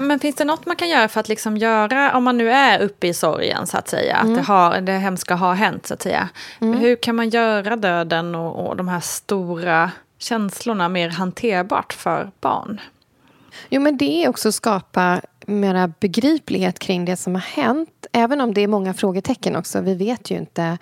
Men 0.01 0.19
finns 0.19 0.37
det 0.37 0.45
något 0.45 0.67
man 0.67 0.77
kan 0.77 0.89
göra 0.89 1.09
för 1.09 1.21
att 1.21 1.29
liksom 1.29 1.57
göra, 1.57 2.17
om 2.17 2.25
man 2.25 2.37
nu 2.39 2.51
är 2.51 2.81
uppe 2.81 3.07
i 3.07 3.15
sorgen 3.15 3.67
så 3.67 3.79
att 3.79 3.89
säga, 3.89 4.17
mm. 4.17 4.33
att 4.33 4.39
det, 4.39 4.53
har, 4.53 4.81
det 4.81 4.93
hemska 4.93 5.35
har 5.35 5.55
hänt 5.55 5.87
så 5.87 5.95
att 5.95 6.03
säga. 6.03 6.29
Mm. 6.61 6.79
Hur 6.79 6.97
kan 6.97 7.17
man 7.17 7.29
göra 7.29 7.77
döden 7.77 8.35
och, 8.35 8.67
och 8.67 8.77
de 8.77 8.89
här 8.89 9.01
stora 9.01 9.91
känslorna 10.19 10.89
mer 10.89 11.09
hanterbart 11.09 11.93
för 11.93 12.31
barn? 12.41 12.81
Jo, 13.69 13.81
men 13.81 13.97
det 13.97 14.25
är 14.25 14.29
också 14.29 14.49
att 14.49 14.55
skapa 14.55 15.21
mera 15.47 15.93
begriplighet 16.01 16.79
kring 16.79 17.05
det 17.05 17.17
som 17.17 17.35
har 17.35 17.43
hänt. 17.43 18.07
Även 18.13 18.41
om 18.41 18.55
det 18.55 18.61
är 18.61 18.69
många 18.69 18.95
frågetecken 18.95 19.57
också. 19.57 19.81
Vi 19.81 19.95
vet 19.95 20.31
ju 20.31 20.37
inte 20.37 20.79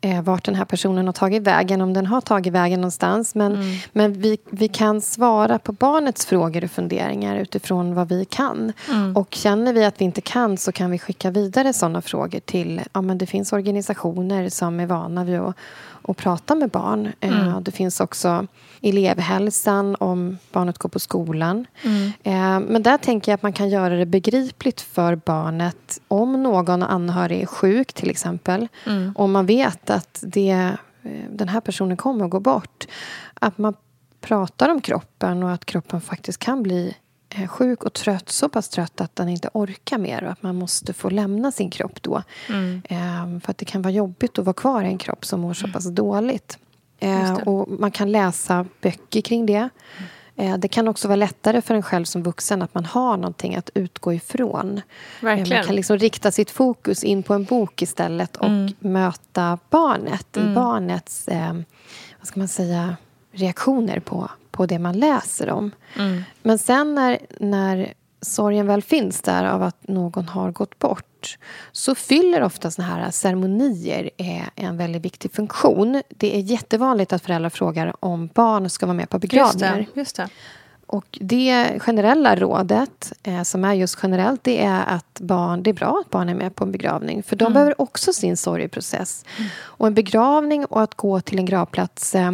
eh, 0.00 0.22
vart 0.22 0.44
den 0.44 0.54
här 0.54 0.64
personen 0.64 1.06
har 1.06 1.12
tagit 1.12 1.42
vägen, 1.42 1.80
om 1.80 1.92
den 1.92 2.06
har 2.06 2.20
tagit 2.20 2.52
vägen 2.52 2.80
någonstans. 2.80 3.34
Men, 3.34 3.54
mm. 3.54 3.76
men 3.92 4.12
vi, 4.12 4.38
vi 4.50 4.68
kan 4.68 5.00
svara 5.00 5.58
på 5.58 5.72
barnets 5.72 6.26
frågor 6.26 6.64
och 6.64 6.70
funderingar 6.70 7.36
utifrån 7.36 7.94
vad 7.94 8.08
vi 8.08 8.24
kan. 8.24 8.72
Mm. 8.90 9.16
Och 9.16 9.34
känner 9.34 9.72
vi 9.72 9.84
att 9.84 10.00
vi 10.00 10.04
inte 10.04 10.20
kan 10.20 10.56
så 10.56 10.72
kan 10.72 10.90
vi 10.90 10.98
skicka 10.98 11.30
vidare 11.30 11.72
sådana 11.72 12.02
frågor 12.02 12.40
till... 12.40 12.80
Ja, 12.92 13.00
men 13.00 13.18
det 13.18 13.26
finns 13.26 13.52
organisationer 13.52 14.48
som 14.48 14.80
är 14.80 14.86
vana 14.86 15.24
vid 15.24 15.38
att, 15.38 15.56
att 16.10 16.16
prata 16.16 16.54
med 16.54 16.70
barn. 16.70 17.12
Eh, 17.20 17.48
mm. 17.48 17.64
det 17.64 17.70
finns 17.70 18.00
också 18.00 18.46
elevhälsan 18.82 19.96
om 20.00 20.38
barnet 20.52 20.78
går 20.78 20.88
på 20.88 20.98
skolan. 20.98 21.66
Mm. 21.82 22.12
Eh, 22.22 22.68
men 22.70 22.82
där 22.82 22.98
tänker 22.98 23.32
jag 23.32 23.34
att 23.34 23.42
man 23.42 23.52
kan 23.52 23.68
göra 23.68 23.96
det 23.96 24.06
begripligt 24.06 24.80
för 24.80 25.16
barnet 25.16 26.00
om 26.08 26.42
någon 26.42 26.82
anhörig 26.82 27.42
är 27.42 27.46
sjuk 27.46 27.92
till 27.92 28.10
exempel. 28.10 28.68
Mm. 28.86 29.12
Om 29.16 29.32
man 29.32 29.46
vet 29.46 29.90
att 29.90 30.24
det, 30.26 30.50
eh, 31.02 31.10
den 31.30 31.48
här 31.48 31.60
personen 31.60 31.96
kommer 31.96 32.24
att 32.24 32.30
gå 32.30 32.40
bort. 32.40 32.86
Att 33.34 33.58
man 33.58 33.74
pratar 34.20 34.68
om 34.68 34.80
kroppen 34.80 35.42
och 35.42 35.50
att 35.50 35.64
kroppen 35.64 36.00
faktiskt 36.00 36.38
kan 36.38 36.62
bli 36.62 36.96
sjuk 37.48 37.84
och 37.84 37.92
trött, 37.92 38.28
så 38.28 38.48
pass 38.48 38.68
trött 38.68 39.00
att 39.00 39.16
den 39.16 39.28
inte 39.28 39.48
orkar 39.52 39.98
mer 39.98 40.24
och 40.24 40.30
att 40.30 40.42
man 40.42 40.56
måste 40.56 40.92
få 40.92 41.10
lämna 41.10 41.52
sin 41.52 41.70
kropp 41.70 42.02
då. 42.02 42.22
Mm. 42.48 43.40
För 43.40 43.50
att 43.50 43.58
det 43.58 43.64
kan 43.64 43.82
vara 43.82 43.92
jobbigt 43.92 44.38
att 44.38 44.44
vara 44.44 44.54
kvar 44.54 44.82
i 44.82 44.86
en 44.86 44.98
kropp 44.98 45.24
som 45.24 45.40
mår 45.40 45.54
så 45.54 45.68
pass 45.68 45.84
dåligt. 45.84 46.58
Eh, 47.00 47.32
och 47.32 47.68
man 47.68 47.90
kan 47.90 48.12
läsa 48.12 48.66
böcker 48.80 49.20
kring 49.20 49.46
det. 49.46 49.68
Eh, 50.36 50.56
det 50.58 50.68
kan 50.68 50.88
också 50.88 51.08
vara 51.08 51.16
lättare 51.16 51.62
för 51.62 51.74
en 51.74 51.82
själv 51.82 52.04
som 52.04 52.22
vuxen 52.22 52.62
att 52.62 52.74
man 52.74 52.84
har 52.84 53.16
någonting 53.16 53.56
att 53.56 53.70
utgå 53.74 54.12
ifrån. 54.12 54.80
Verkligen. 55.20 55.58
Man 55.58 55.66
kan 55.66 55.76
liksom 55.76 55.98
rikta 55.98 56.30
sitt 56.30 56.50
fokus 56.50 57.04
in 57.04 57.22
på 57.22 57.34
en 57.34 57.44
bok 57.44 57.82
istället 57.82 58.36
och 58.36 58.46
mm. 58.46 58.72
möta 58.78 59.58
barnet 59.70 60.36
mm. 60.36 60.50
i 60.50 60.54
barnets 60.54 61.28
eh, 61.28 61.52
vad 62.18 62.26
ska 62.26 62.40
man 62.40 62.48
säga, 62.48 62.96
reaktioner 63.32 64.00
på, 64.00 64.30
på 64.50 64.66
det 64.66 64.78
man 64.78 64.98
läser 64.98 65.50
om. 65.50 65.70
Mm. 65.98 66.22
Men 66.42 66.58
sen 66.58 66.94
när, 66.94 67.18
när 67.40 67.92
sorgen 68.22 68.66
väl 68.66 68.82
finns 68.82 69.20
där 69.20 69.44
av 69.44 69.62
att 69.62 69.88
någon 69.88 70.28
har 70.28 70.50
gått 70.50 70.78
bort 70.78 71.38
så 71.72 71.94
fyller 71.94 72.42
ofta 72.42 72.70
såna 72.70 72.88
här 72.88 73.10
ceremonier 73.10 74.10
en 74.54 74.76
väldigt 74.76 75.02
viktig 75.02 75.32
funktion. 75.32 76.02
Det 76.08 76.36
är 76.36 76.40
jättevanligt 76.40 77.12
att 77.12 77.22
föräldrar 77.22 77.50
frågar 77.50 77.94
om 78.00 78.26
barn 78.34 78.70
ska 78.70 78.86
vara 78.86 78.96
med 78.96 79.08
på 79.10 79.18
begravningar. 79.18 79.76
Just 79.78 79.94
det, 79.94 80.00
just 80.00 80.16
det. 80.16 80.28
Och 80.86 81.18
det 81.20 81.78
generella 81.78 82.36
rådet, 82.36 83.12
eh, 83.22 83.42
som 83.42 83.64
är 83.64 83.74
just 83.74 83.98
generellt, 84.02 84.44
det 84.44 84.64
är 84.64 84.84
att 84.86 85.20
barn, 85.20 85.62
det 85.62 85.70
är 85.70 85.74
bra 85.74 86.02
att 86.04 86.10
barn 86.10 86.28
är 86.28 86.34
med 86.34 86.54
på 86.54 86.64
en 86.64 86.72
begravning. 86.72 87.22
För 87.22 87.36
de 87.36 87.44
Mm. 87.44 87.52
behöver 87.52 87.80
också 87.80 88.12
sin 88.12 88.36
sorgeprocess. 88.36 89.24
Och 89.60 89.86
en 89.86 89.94
begravning 89.94 90.64
och 90.64 90.82
att 90.82 90.94
gå 90.94 91.20
till 91.20 91.38
en 91.38 91.46
gravplats 91.46 92.14
eh, 92.14 92.32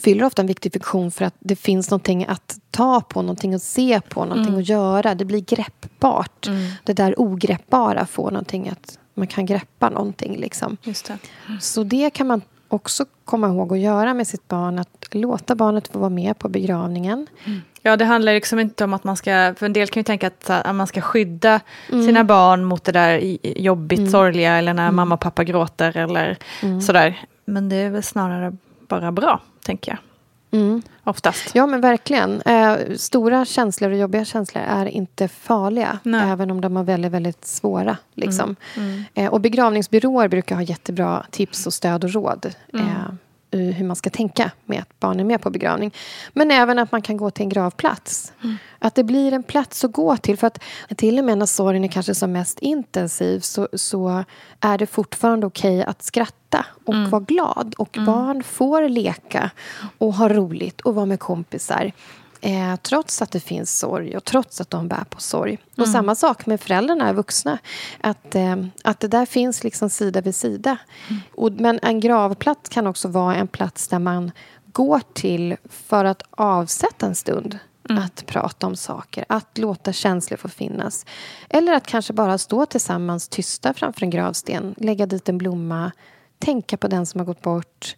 fyller 0.00 0.24
ofta 0.24 0.42
en 0.42 0.46
viktig 0.48 0.72
funktion 0.72 1.10
för 1.10 1.24
att 1.24 1.34
det 1.38 1.56
finns 1.56 1.90
någonting 1.90 2.24
att 2.28 2.58
ta 2.70 3.00
på, 3.00 3.22
någonting 3.22 3.54
att 3.54 3.62
se 3.62 4.00
på, 4.08 4.20
någonting 4.24 4.48
Mm. 4.48 4.60
att 4.60 4.68
göra. 4.68 5.14
Det 5.14 5.24
blir 5.24 5.40
greppbart. 5.40 6.48
Det 6.84 6.92
där 6.92 7.14
ogreppbara 7.20 8.06
får 8.06 8.30
någonting 8.30 8.68
att 8.68 8.98
man 9.14 9.26
kan 9.26 9.46
greppa 9.46 9.90
någonting. 9.90 10.36
Liksom. 10.36 10.76
Just 10.82 11.06
det. 11.06 11.18
Så 11.60 11.84
det 11.84 12.10
kan 12.10 12.26
man 12.26 12.40
också 12.68 13.04
komma 13.24 13.48
ihåg 13.48 13.72
att 13.72 13.78
göra 13.78 14.14
med 14.14 14.26
sitt 14.26 14.48
barn. 14.48 14.78
Att 14.78 15.08
låta 15.10 15.54
barnet 15.54 15.88
få 15.88 15.98
vara 15.98 16.10
med 16.10 16.38
på 16.38 16.48
begravningen. 16.48 17.26
Ja, 17.82 17.96
det 17.96 18.04
handlar 18.04 18.34
liksom 18.34 18.58
inte 18.60 18.84
om 18.84 18.94
att 18.94 19.04
man 19.04 19.16
ska, 19.16 19.54
för 19.58 19.66
en 19.66 19.72
del 19.72 19.88
kan 19.88 20.00
ju 20.00 20.04
tänka 20.04 20.26
att, 20.26 20.50
att 20.50 20.74
man 20.74 20.86
ska 20.86 21.00
skydda 21.00 21.60
Mm. 21.92 22.06
sina 22.06 22.24
barn 22.24 22.64
mot 22.64 22.84
det 22.84 22.92
där 22.92 23.36
jobbigt, 23.58 23.98
Mm. 23.98 24.10
sorgliga 24.10 24.56
eller 24.56 24.74
när 24.74 24.82
Mm. 24.82 24.96
mamma 24.96 25.14
och 25.14 25.20
pappa 25.20 25.44
gråter 25.44 25.96
eller 25.96 26.36
Mm. 26.62 26.80
sådär. 26.80 27.20
Men 27.44 27.68
det 27.68 27.76
är 27.76 27.90
väl 27.90 28.02
snarare 28.02 28.56
bara 28.88 29.12
bra, 29.12 29.40
tänker 29.64 29.92
jag. 29.92 29.98
Mm. 30.60 30.82
Oftast. 31.04 31.54
Ja, 31.54 31.66
men 31.66 31.80
verkligen. 31.80 32.40
Eh, 32.40 32.76
stora 32.96 33.44
känslor 33.44 33.90
och 33.90 33.96
jobbiga 33.96 34.24
känslor 34.24 34.64
är 34.64 34.86
inte 34.86 35.28
farliga. 35.28 35.98
Nej. 36.02 36.30
Även 36.30 36.50
om 36.50 36.60
de 36.60 36.76
är 36.76 36.82
väldigt, 36.82 37.12
väldigt 37.12 37.44
svåra. 37.44 37.96
Liksom. 38.14 38.56
Mm. 38.76 39.04
Eh, 39.14 39.32
och 39.32 39.40
begravningsbyråer 39.40 40.28
brukar 40.28 40.54
ha 40.54 40.62
jättebra 40.62 41.26
tips 41.30 41.66
och 41.66 41.72
stöd 41.72 42.04
och 42.04 42.10
råd. 42.10 42.54
Mm. 42.72 42.86
Eh, 42.86 43.14
hur 43.58 43.84
man 43.86 43.96
ska 43.96 44.10
tänka 44.10 44.50
med 44.64 44.80
att 44.82 45.00
barn 45.00 45.20
är 45.20 45.24
med 45.24 45.40
på 45.40 45.50
begravning. 45.50 45.94
Men 46.32 46.50
även 46.50 46.78
att 46.78 46.92
man 46.92 47.02
kan 47.02 47.16
gå 47.16 47.30
till 47.30 47.42
en 47.42 47.48
gravplats. 47.48 48.32
Mm. 48.44 48.56
Att 48.78 48.94
det 48.94 49.04
blir 49.04 49.32
en 49.32 49.42
plats 49.42 49.84
att 49.84 49.92
gå 49.92 50.16
till. 50.16 50.36
För 50.38 50.46
att 50.46 50.58
till 50.96 51.18
och 51.18 51.24
med 51.24 51.38
när 51.38 51.46
sorgen 51.46 51.84
är 51.84 51.88
kanske 51.88 52.14
som 52.14 52.32
mest 52.32 52.58
intensiv 52.58 53.40
så, 53.40 53.68
så 53.72 54.24
är 54.60 54.78
det 54.78 54.86
fortfarande 54.86 55.46
okej 55.46 55.84
att 55.84 56.02
skratta 56.02 56.66
och 56.84 56.94
Mm. 56.94 57.10
vara 57.10 57.22
glad. 57.22 57.74
Och 57.78 57.98
barn 58.06 58.42
får 58.42 58.88
leka 58.88 59.50
och 59.98 60.14
ha 60.14 60.28
roligt 60.28 60.80
och 60.80 60.94
vara 60.94 61.06
med 61.06 61.20
kompisar. 61.20 61.92
Eh, 62.46 62.76
trots 62.76 63.22
att 63.22 63.30
det 63.30 63.40
finns 63.40 63.78
sorg 63.78 64.16
och 64.16 64.24
trots 64.24 64.60
att 64.60 64.70
de 64.70 64.88
bär 64.88 65.04
på 65.10 65.20
sorg. 65.20 65.58
Och 65.72 65.78
Mm. 65.78 65.92
samma 65.92 66.14
sak 66.14 66.46
med 66.46 66.60
föräldrarna, 66.60 67.12
vuxna. 67.12 67.58
Att, 68.00 68.34
eh, 68.34 68.56
att 68.84 69.00
det 69.00 69.08
där 69.08 69.26
finns 69.26 69.64
liksom 69.64 69.90
sida 69.90 70.20
vid 70.20 70.34
sida. 70.34 70.76
Och, 71.34 71.52
men 71.52 71.78
en 71.82 72.00
gravplats 72.00 72.68
kan 72.68 72.86
också 72.86 73.08
vara 73.08 73.34
en 73.36 73.48
plats 73.48 73.88
där 73.88 73.98
man 73.98 74.30
går 74.72 75.00
till 75.12 75.56
för 75.70 76.04
att 76.04 76.22
avsätta 76.30 77.06
en 77.06 77.14
stund. 77.14 77.58
Att 77.88 78.26
prata 78.26 78.66
om 78.66 78.76
saker, 78.76 79.24
att 79.28 79.58
låta 79.58 79.92
känslor 79.92 80.36
få 80.36 80.48
finnas. 80.48 81.06
Eller 81.48 81.72
att 81.72 81.86
kanske 81.86 82.12
bara 82.12 82.38
stå 82.38 82.66
tillsammans 82.66 83.28
tysta 83.28 83.74
framför 83.74 84.02
en 84.02 84.10
gravsten. 84.10 84.74
Lägga 84.78 85.06
dit 85.06 85.28
en 85.28 85.38
blomma, 85.38 85.92
tänka 86.38 86.76
på 86.76 86.88
den 86.88 87.06
som 87.06 87.20
har 87.20 87.26
gått 87.26 87.42
bort. 87.42 87.96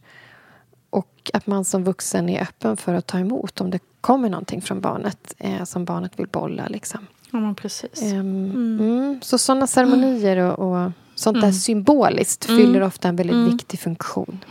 Och 0.90 1.30
att 1.34 1.46
man 1.46 1.64
som 1.64 1.84
vuxen 1.84 2.28
är 2.28 2.42
öppen 2.42 2.76
för 2.76 2.94
att 2.94 3.06
ta 3.06 3.18
emot 3.18 3.60
om 3.60 3.70
det 3.70 3.78
kommer 4.06 4.28
någonting 4.28 4.62
från 4.62 4.80
barnet 4.80 5.34
eh, 5.38 5.64
som 5.64 5.84
barnet 5.84 6.18
vill 6.18 6.26
bolla. 6.28 6.66
Liksom. 6.68 7.06
Ja, 7.30 7.54
precis. 7.56 8.02
Ehm, 8.02 8.50
mm. 8.80 9.20
Så 9.22 9.38
sådana 9.38 9.66
ceremonier 9.66 10.36
och, 10.36 10.58
och 10.58 10.92
sånt 11.14 11.34
där 11.34 11.42
Mm. 11.42 11.52
symboliskt 11.52 12.48
Mm. 12.48 12.60
fyller 12.60 12.82
ofta 12.82 13.08
en 13.08 13.16
väldigt 13.16 13.52
viktig 13.54 13.80
funktion. 13.80 14.44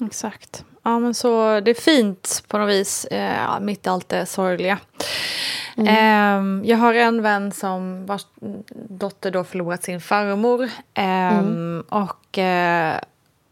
Exakt. 0.00 0.64
Ja, 0.82 0.98
men 0.98 1.14
så 1.14 1.60
det 1.60 1.70
är 1.70 1.74
fint 1.80 2.42
på 2.48 2.58
något 2.58 2.68
vis, 2.70 3.04
eh, 3.04 3.60
mitt 3.60 3.86
i 3.86 3.88
allt 3.88 4.08
det 4.08 4.26
sorgliga. 4.26 4.78
Mm. 5.76 5.88
Ehm, 5.96 6.62
jag 6.64 6.76
har 6.78 6.94
en 6.94 7.22
vän 7.22 7.52
som 7.52 8.06
vars 8.06 8.26
dotter 8.88 9.30
då 9.30 9.44
förlorat 9.44 9.84
sin 9.84 10.00
farmor. 10.00 10.70
Ehm, 10.94 11.38
Mm. 11.38 11.84
Och 11.88 12.38
eh, 12.38 12.98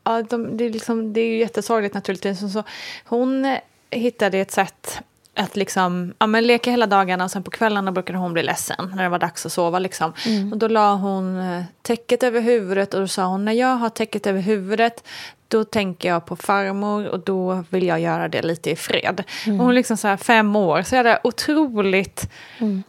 ja, 0.04 0.22
de, 0.22 0.56
det, 0.56 0.64
är 0.64 0.70
liksom, 0.70 1.12
det 1.12 1.20
är 1.20 1.26
ju 1.26 1.38
jättesorgligt 1.38 1.94
naturligtvis. 1.94 2.52
Så, 2.52 2.62
hon 3.04 3.44
eh, 3.44 3.58
hittade 3.90 4.38
ett 4.38 4.50
sätt 4.50 5.00
att 5.40 5.56
liksom, 5.56 6.14
ja, 6.18 6.26
men 6.26 6.46
leka 6.46 6.70
hela 6.70 6.86
dagarna 6.86 7.24
och 7.24 7.30
sen 7.30 7.42
på 7.42 7.50
kvällarna 7.50 7.92
brukade 7.92 8.18
hon 8.18 8.32
bli 8.32 8.42
ledsen 8.42 8.92
när 8.94 9.02
det 9.02 9.08
var 9.08 9.18
dags 9.18 9.46
att 9.46 9.52
sova. 9.52 9.78
Liksom. 9.78 10.12
Mm. 10.26 10.52
Och 10.52 10.58
då 10.58 10.68
la 10.68 10.94
hon 10.94 11.40
eh, 11.40 11.62
täcket 11.82 12.22
över 12.22 12.40
huvudet 12.40 12.94
och 12.94 13.00
då 13.00 13.08
sa 13.08 13.24
hon 13.26 13.44
när 13.44 13.52
jag 13.52 13.76
har 13.76 13.88
täcket 13.88 14.26
över 14.26 14.40
huvudet 14.40 15.04
då 15.48 15.64
tänker 15.64 16.08
jag 16.08 16.26
på 16.26 16.36
farmor 16.36 17.06
och 17.06 17.20
då 17.20 17.64
vill 17.70 17.86
jag 17.86 18.00
göra 18.00 18.28
det 18.28 18.42
lite 18.42 18.70
i 18.70 18.76
fred. 18.76 19.22
Mm. 19.46 19.60
Och 19.60 19.64
hon 19.66 19.70
är 19.72 19.74
liksom 19.76 19.96
så 19.96 20.08
här 20.08 20.16
fem 20.16 20.56
år, 20.56 20.82
så 20.82 20.96
är 20.96 21.04
det 21.04 21.20
otroligt 21.24 22.30
Mm. 22.58 22.82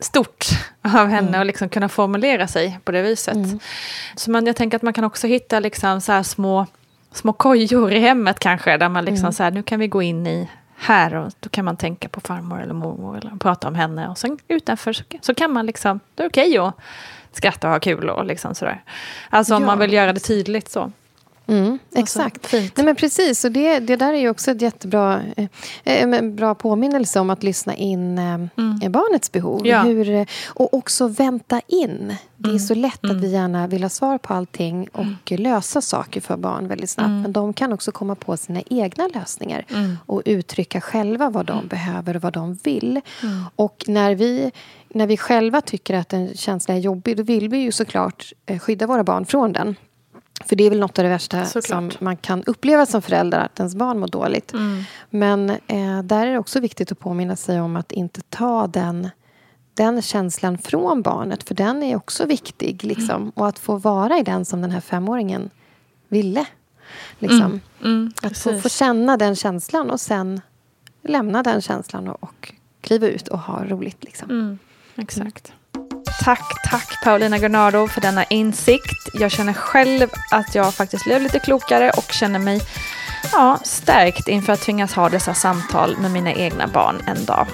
stort 0.00 0.44
av 0.82 1.06
henne 1.08 1.40
att 1.40 1.46
liksom 1.46 1.68
kunna 1.68 1.88
formulera 1.88 2.46
sig 2.48 2.78
på 2.84 2.92
det 2.92 3.02
viset. 3.02 3.34
Mm. 3.34 3.58
Så 4.16 4.30
man, 4.30 4.46
jag 4.46 4.56
tänker 4.56 4.76
att 4.76 4.82
man 4.82 4.92
kan 4.92 5.04
också 5.04 5.26
hitta 5.26 5.60
liksom 5.60 6.00
så 6.00 6.24
små, 6.24 6.66
små 7.12 7.32
kojor 7.32 7.92
i 7.92 7.98
hemmet 7.98 8.38
kanske, 8.38 8.76
där 8.76 8.88
man 8.88 9.04
liksom 9.04 9.24
Mm. 9.24 9.32
så 9.32 9.42
här, 9.42 9.50
nu 9.50 9.62
kan 9.62 9.80
vi 9.80 9.88
gå 9.88 10.02
in 10.02 10.26
i 10.26 10.48
här 10.78 11.14
och 11.14 11.32
då 11.40 11.48
kan 11.48 11.64
man 11.64 11.76
tänka 11.76 12.08
på 12.08 12.20
farmor 12.20 12.60
eller 12.62 12.74
mormor 12.74 13.16
eller 13.18 13.30
prata 13.30 13.68
om 13.68 13.74
henne. 13.74 14.08
Och 14.08 14.18
sen 14.18 14.38
utanför 14.48 14.92
så, 14.92 15.04
så 15.20 15.34
kan 15.34 15.52
man 15.52 15.66
liksom, 15.66 16.00
det 16.14 16.22
är 16.22 16.28
okej 16.28 16.58
att 16.58 16.74
skratta 17.32 17.66
och 17.66 17.72
ha 17.72 17.80
kul 17.80 18.10
och 18.10 18.24
liksom 18.24 18.54
sådär. 18.54 18.82
Alltså 19.30 19.54
om 19.56 19.62
Ja. 19.62 19.66
man 19.66 19.78
vill 19.78 19.92
göra 19.92 20.12
det 20.12 20.20
tydligt 20.20 20.70
så. 20.70 20.92
Mm, 21.48 21.70
Alltså, 21.96 21.98
exakt. 22.20 22.46
fint. 22.46 22.76
Nej, 22.76 22.86
men 22.86 22.96
precis, 22.96 23.44
och 23.44 23.52
det, 23.52 23.78
det 23.78 23.96
där 23.96 24.12
är 24.12 24.18
ju 24.18 24.30
också 24.30 24.50
ett 24.50 24.62
jättebra 24.62 25.20
eh, 25.36 25.44
eh, 25.84 26.02
en 26.02 26.36
bra 26.36 26.54
påminnelse 26.54 27.20
om 27.20 27.30
att 27.30 27.42
lyssna 27.42 27.74
in 27.74 28.18
eh, 28.18 28.90
barnets 28.90 29.32
behov. 29.32 29.66
Ja. 29.66 29.82
Hur, 29.82 30.10
eh, 30.10 30.26
och 30.46 30.74
också 30.74 31.08
vänta 31.08 31.60
in. 31.66 32.14
Det 32.36 32.46
är 32.48 32.50
Mm. 32.50 32.58
så 32.58 32.74
lätt 32.74 33.04
att 33.04 33.16
vi 33.16 33.30
gärna 33.32 33.66
vill 33.66 33.82
ha 33.82 33.88
svar 33.88 34.18
på 34.18 34.34
allting 34.34 34.88
och 34.92 35.30
lösa 35.30 35.80
saker 35.80 36.20
för 36.20 36.36
barn 36.36 36.68
väldigt 36.68 36.90
snabbt. 36.90 37.08
Mm. 37.08 37.22
Men 37.22 37.32
de 37.32 37.52
kan 37.52 37.72
också 37.72 37.92
komma 37.92 38.14
på 38.14 38.36
sina 38.36 38.60
egna 38.70 39.08
lösningar 39.14 39.64
Mm. 39.70 39.96
och 40.06 40.22
uttrycka 40.24 40.80
själva 40.80 41.30
vad 41.30 41.46
de 41.46 41.66
behöver 41.68 42.16
och 42.16 42.22
vad 42.22 42.32
de 42.32 42.54
vill. 42.54 43.00
Mm. 43.22 43.44
Och 43.56 43.84
när 43.86 44.14
vi, 44.14 44.50
när 44.88 45.06
vi 45.06 45.16
själva 45.16 45.60
tycker 45.60 45.94
att 45.94 46.12
en 46.12 46.34
känsla 46.34 46.74
är 46.74 46.78
jobbig 46.78 47.16
då 47.16 47.22
vill 47.22 47.48
vi 47.48 47.58
ju 47.58 47.72
såklart 47.72 48.32
eh, 48.46 48.58
skydda 48.58 48.86
våra 48.86 49.04
barn 49.04 49.26
från 49.26 49.52
den. 49.52 49.76
För 50.44 50.56
det 50.56 50.64
är 50.64 50.70
väl 50.70 50.78
något 50.78 50.98
av 50.98 51.02
det 51.02 51.08
värsta 51.08 51.44
Såklart. 51.44 51.92
som 51.92 52.04
man 52.04 52.16
kan 52.16 52.44
uppleva 52.44 52.86
som 52.86 53.02
förälder, 53.02 53.38
att 53.38 53.58
ens 53.58 53.74
barn 53.74 53.98
mår 53.98 54.08
dåligt. 54.08 54.52
Mm. 54.52 54.82
Men 55.10 55.50
eh, 55.50 56.02
där 56.02 56.26
är 56.26 56.32
det 56.32 56.38
också 56.38 56.60
viktigt 56.60 56.92
att 56.92 56.98
påminna 56.98 57.36
sig 57.36 57.60
om 57.60 57.76
att 57.76 57.92
inte 57.92 58.20
ta 58.20 58.66
den, 58.66 59.10
den 59.74 60.02
känslan 60.02 60.58
från 60.58 61.02
barnet, 61.02 61.42
för 61.42 61.54
den 61.54 61.82
är 61.82 61.96
också 61.96 62.26
viktig. 62.26 62.84
Liksom. 62.84 63.16
Mm. 63.16 63.32
Och 63.34 63.48
att 63.48 63.58
få 63.58 63.76
vara 63.76 64.18
i 64.18 64.22
den 64.22 64.44
som 64.44 64.60
den 64.60 64.70
här 64.70 64.80
femåringen 64.80 65.50
ville. 66.08 66.46
Liksom. 67.18 67.40
Mm. 67.40 67.60
Mm, 67.84 68.12
att 68.22 68.38
få, 68.38 68.60
få 68.60 68.68
känna 68.68 69.16
den 69.16 69.36
känslan 69.36 69.90
och 69.90 70.00
sen 70.00 70.40
lämna 71.02 71.42
den 71.42 71.60
känslan 71.60 72.08
och, 72.08 72.22
och 72.22 72.52
kliva 72.80 73.06
ut 73.06 73.28
och 73.28 73.38
ha 73.38 73.64
roligt. 73.64 74.04
Liksom. 74.04 74.30
Mm, 74.30 74.58
exakt. 74.96 75.52
Tack, 76.24 76.62
tack 76.70 77.04
Paulina 77.04 77.38
Gunnardo 77.38 77.88
för 77.88 78.00
denna 78.00 78.24
insikt. 78.24 79.08
Jag 79.12 79.30
känner 79.30 79.52
själv 79.52 80.08
att 80.30 80.54
jag 80.54 80.74
faktiskt 80.74 81.04
blev 81.04 81.22
lite 81.22 81.38
klokare 81.38 81.90
och 81.90 82.12
känner 82.12 82.38
mig 82.38 82.60
ja, 83.32 83.58
stärkt 83.64 84.28
inför 84.28 84.52
att 84.52 84.60
tvingas 84.60 84.94
ha 84.94 85.08
dessa 85.08 85.34
samtal 85.34 85.96
med 85.98 86.10
mina 86.10 86.32
egna 86.32 86.66
barn 86.66 87.02
en 87.06 87.24
dag. 87.24 87.46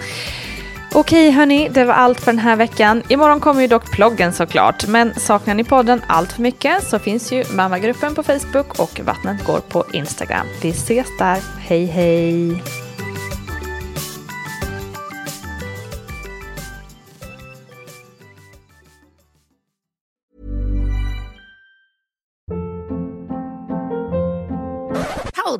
Okej 0.97 1.31
hörni, 1.31 1.69
det 1.69 1.85
var 1.85 1.95
allt 1.95 2.21
för 2.21 2.33
den 2.33 2.39
här 2.39 2.57
veckan. 2.57 3.03
Imorgon 3.09 3.41
kommer 3.41 3.61
ju 3.61 3.67
dock 3.67 3.91
ploggen 3.91 4.33
såklart. 4.33 4.87
Men 4.87 5.15
saknar 5.15 5.55
ni 5.55 5.65
podden 5.65 6.03
allt 6.07 6.33
för 6.33 6.43
mycket 6.43 6.85
så 6.85 6.99
finns 6.99 7.33
ju 7.33 7.45
mammagruppen 7.53 8.15
på 8.15 8.23
Facebook 8.23 8.79
och 8.79 9.01
Vattnet 9.05 9.45
går 9.45 9.61
på 9.61 9.85
Instagram. 9.93 10.47
Vi 10.63 10.71
ses 10.71 11.07
där. 11.19 11.39
Hej 11.59 11.87
hej! 11.87 12.63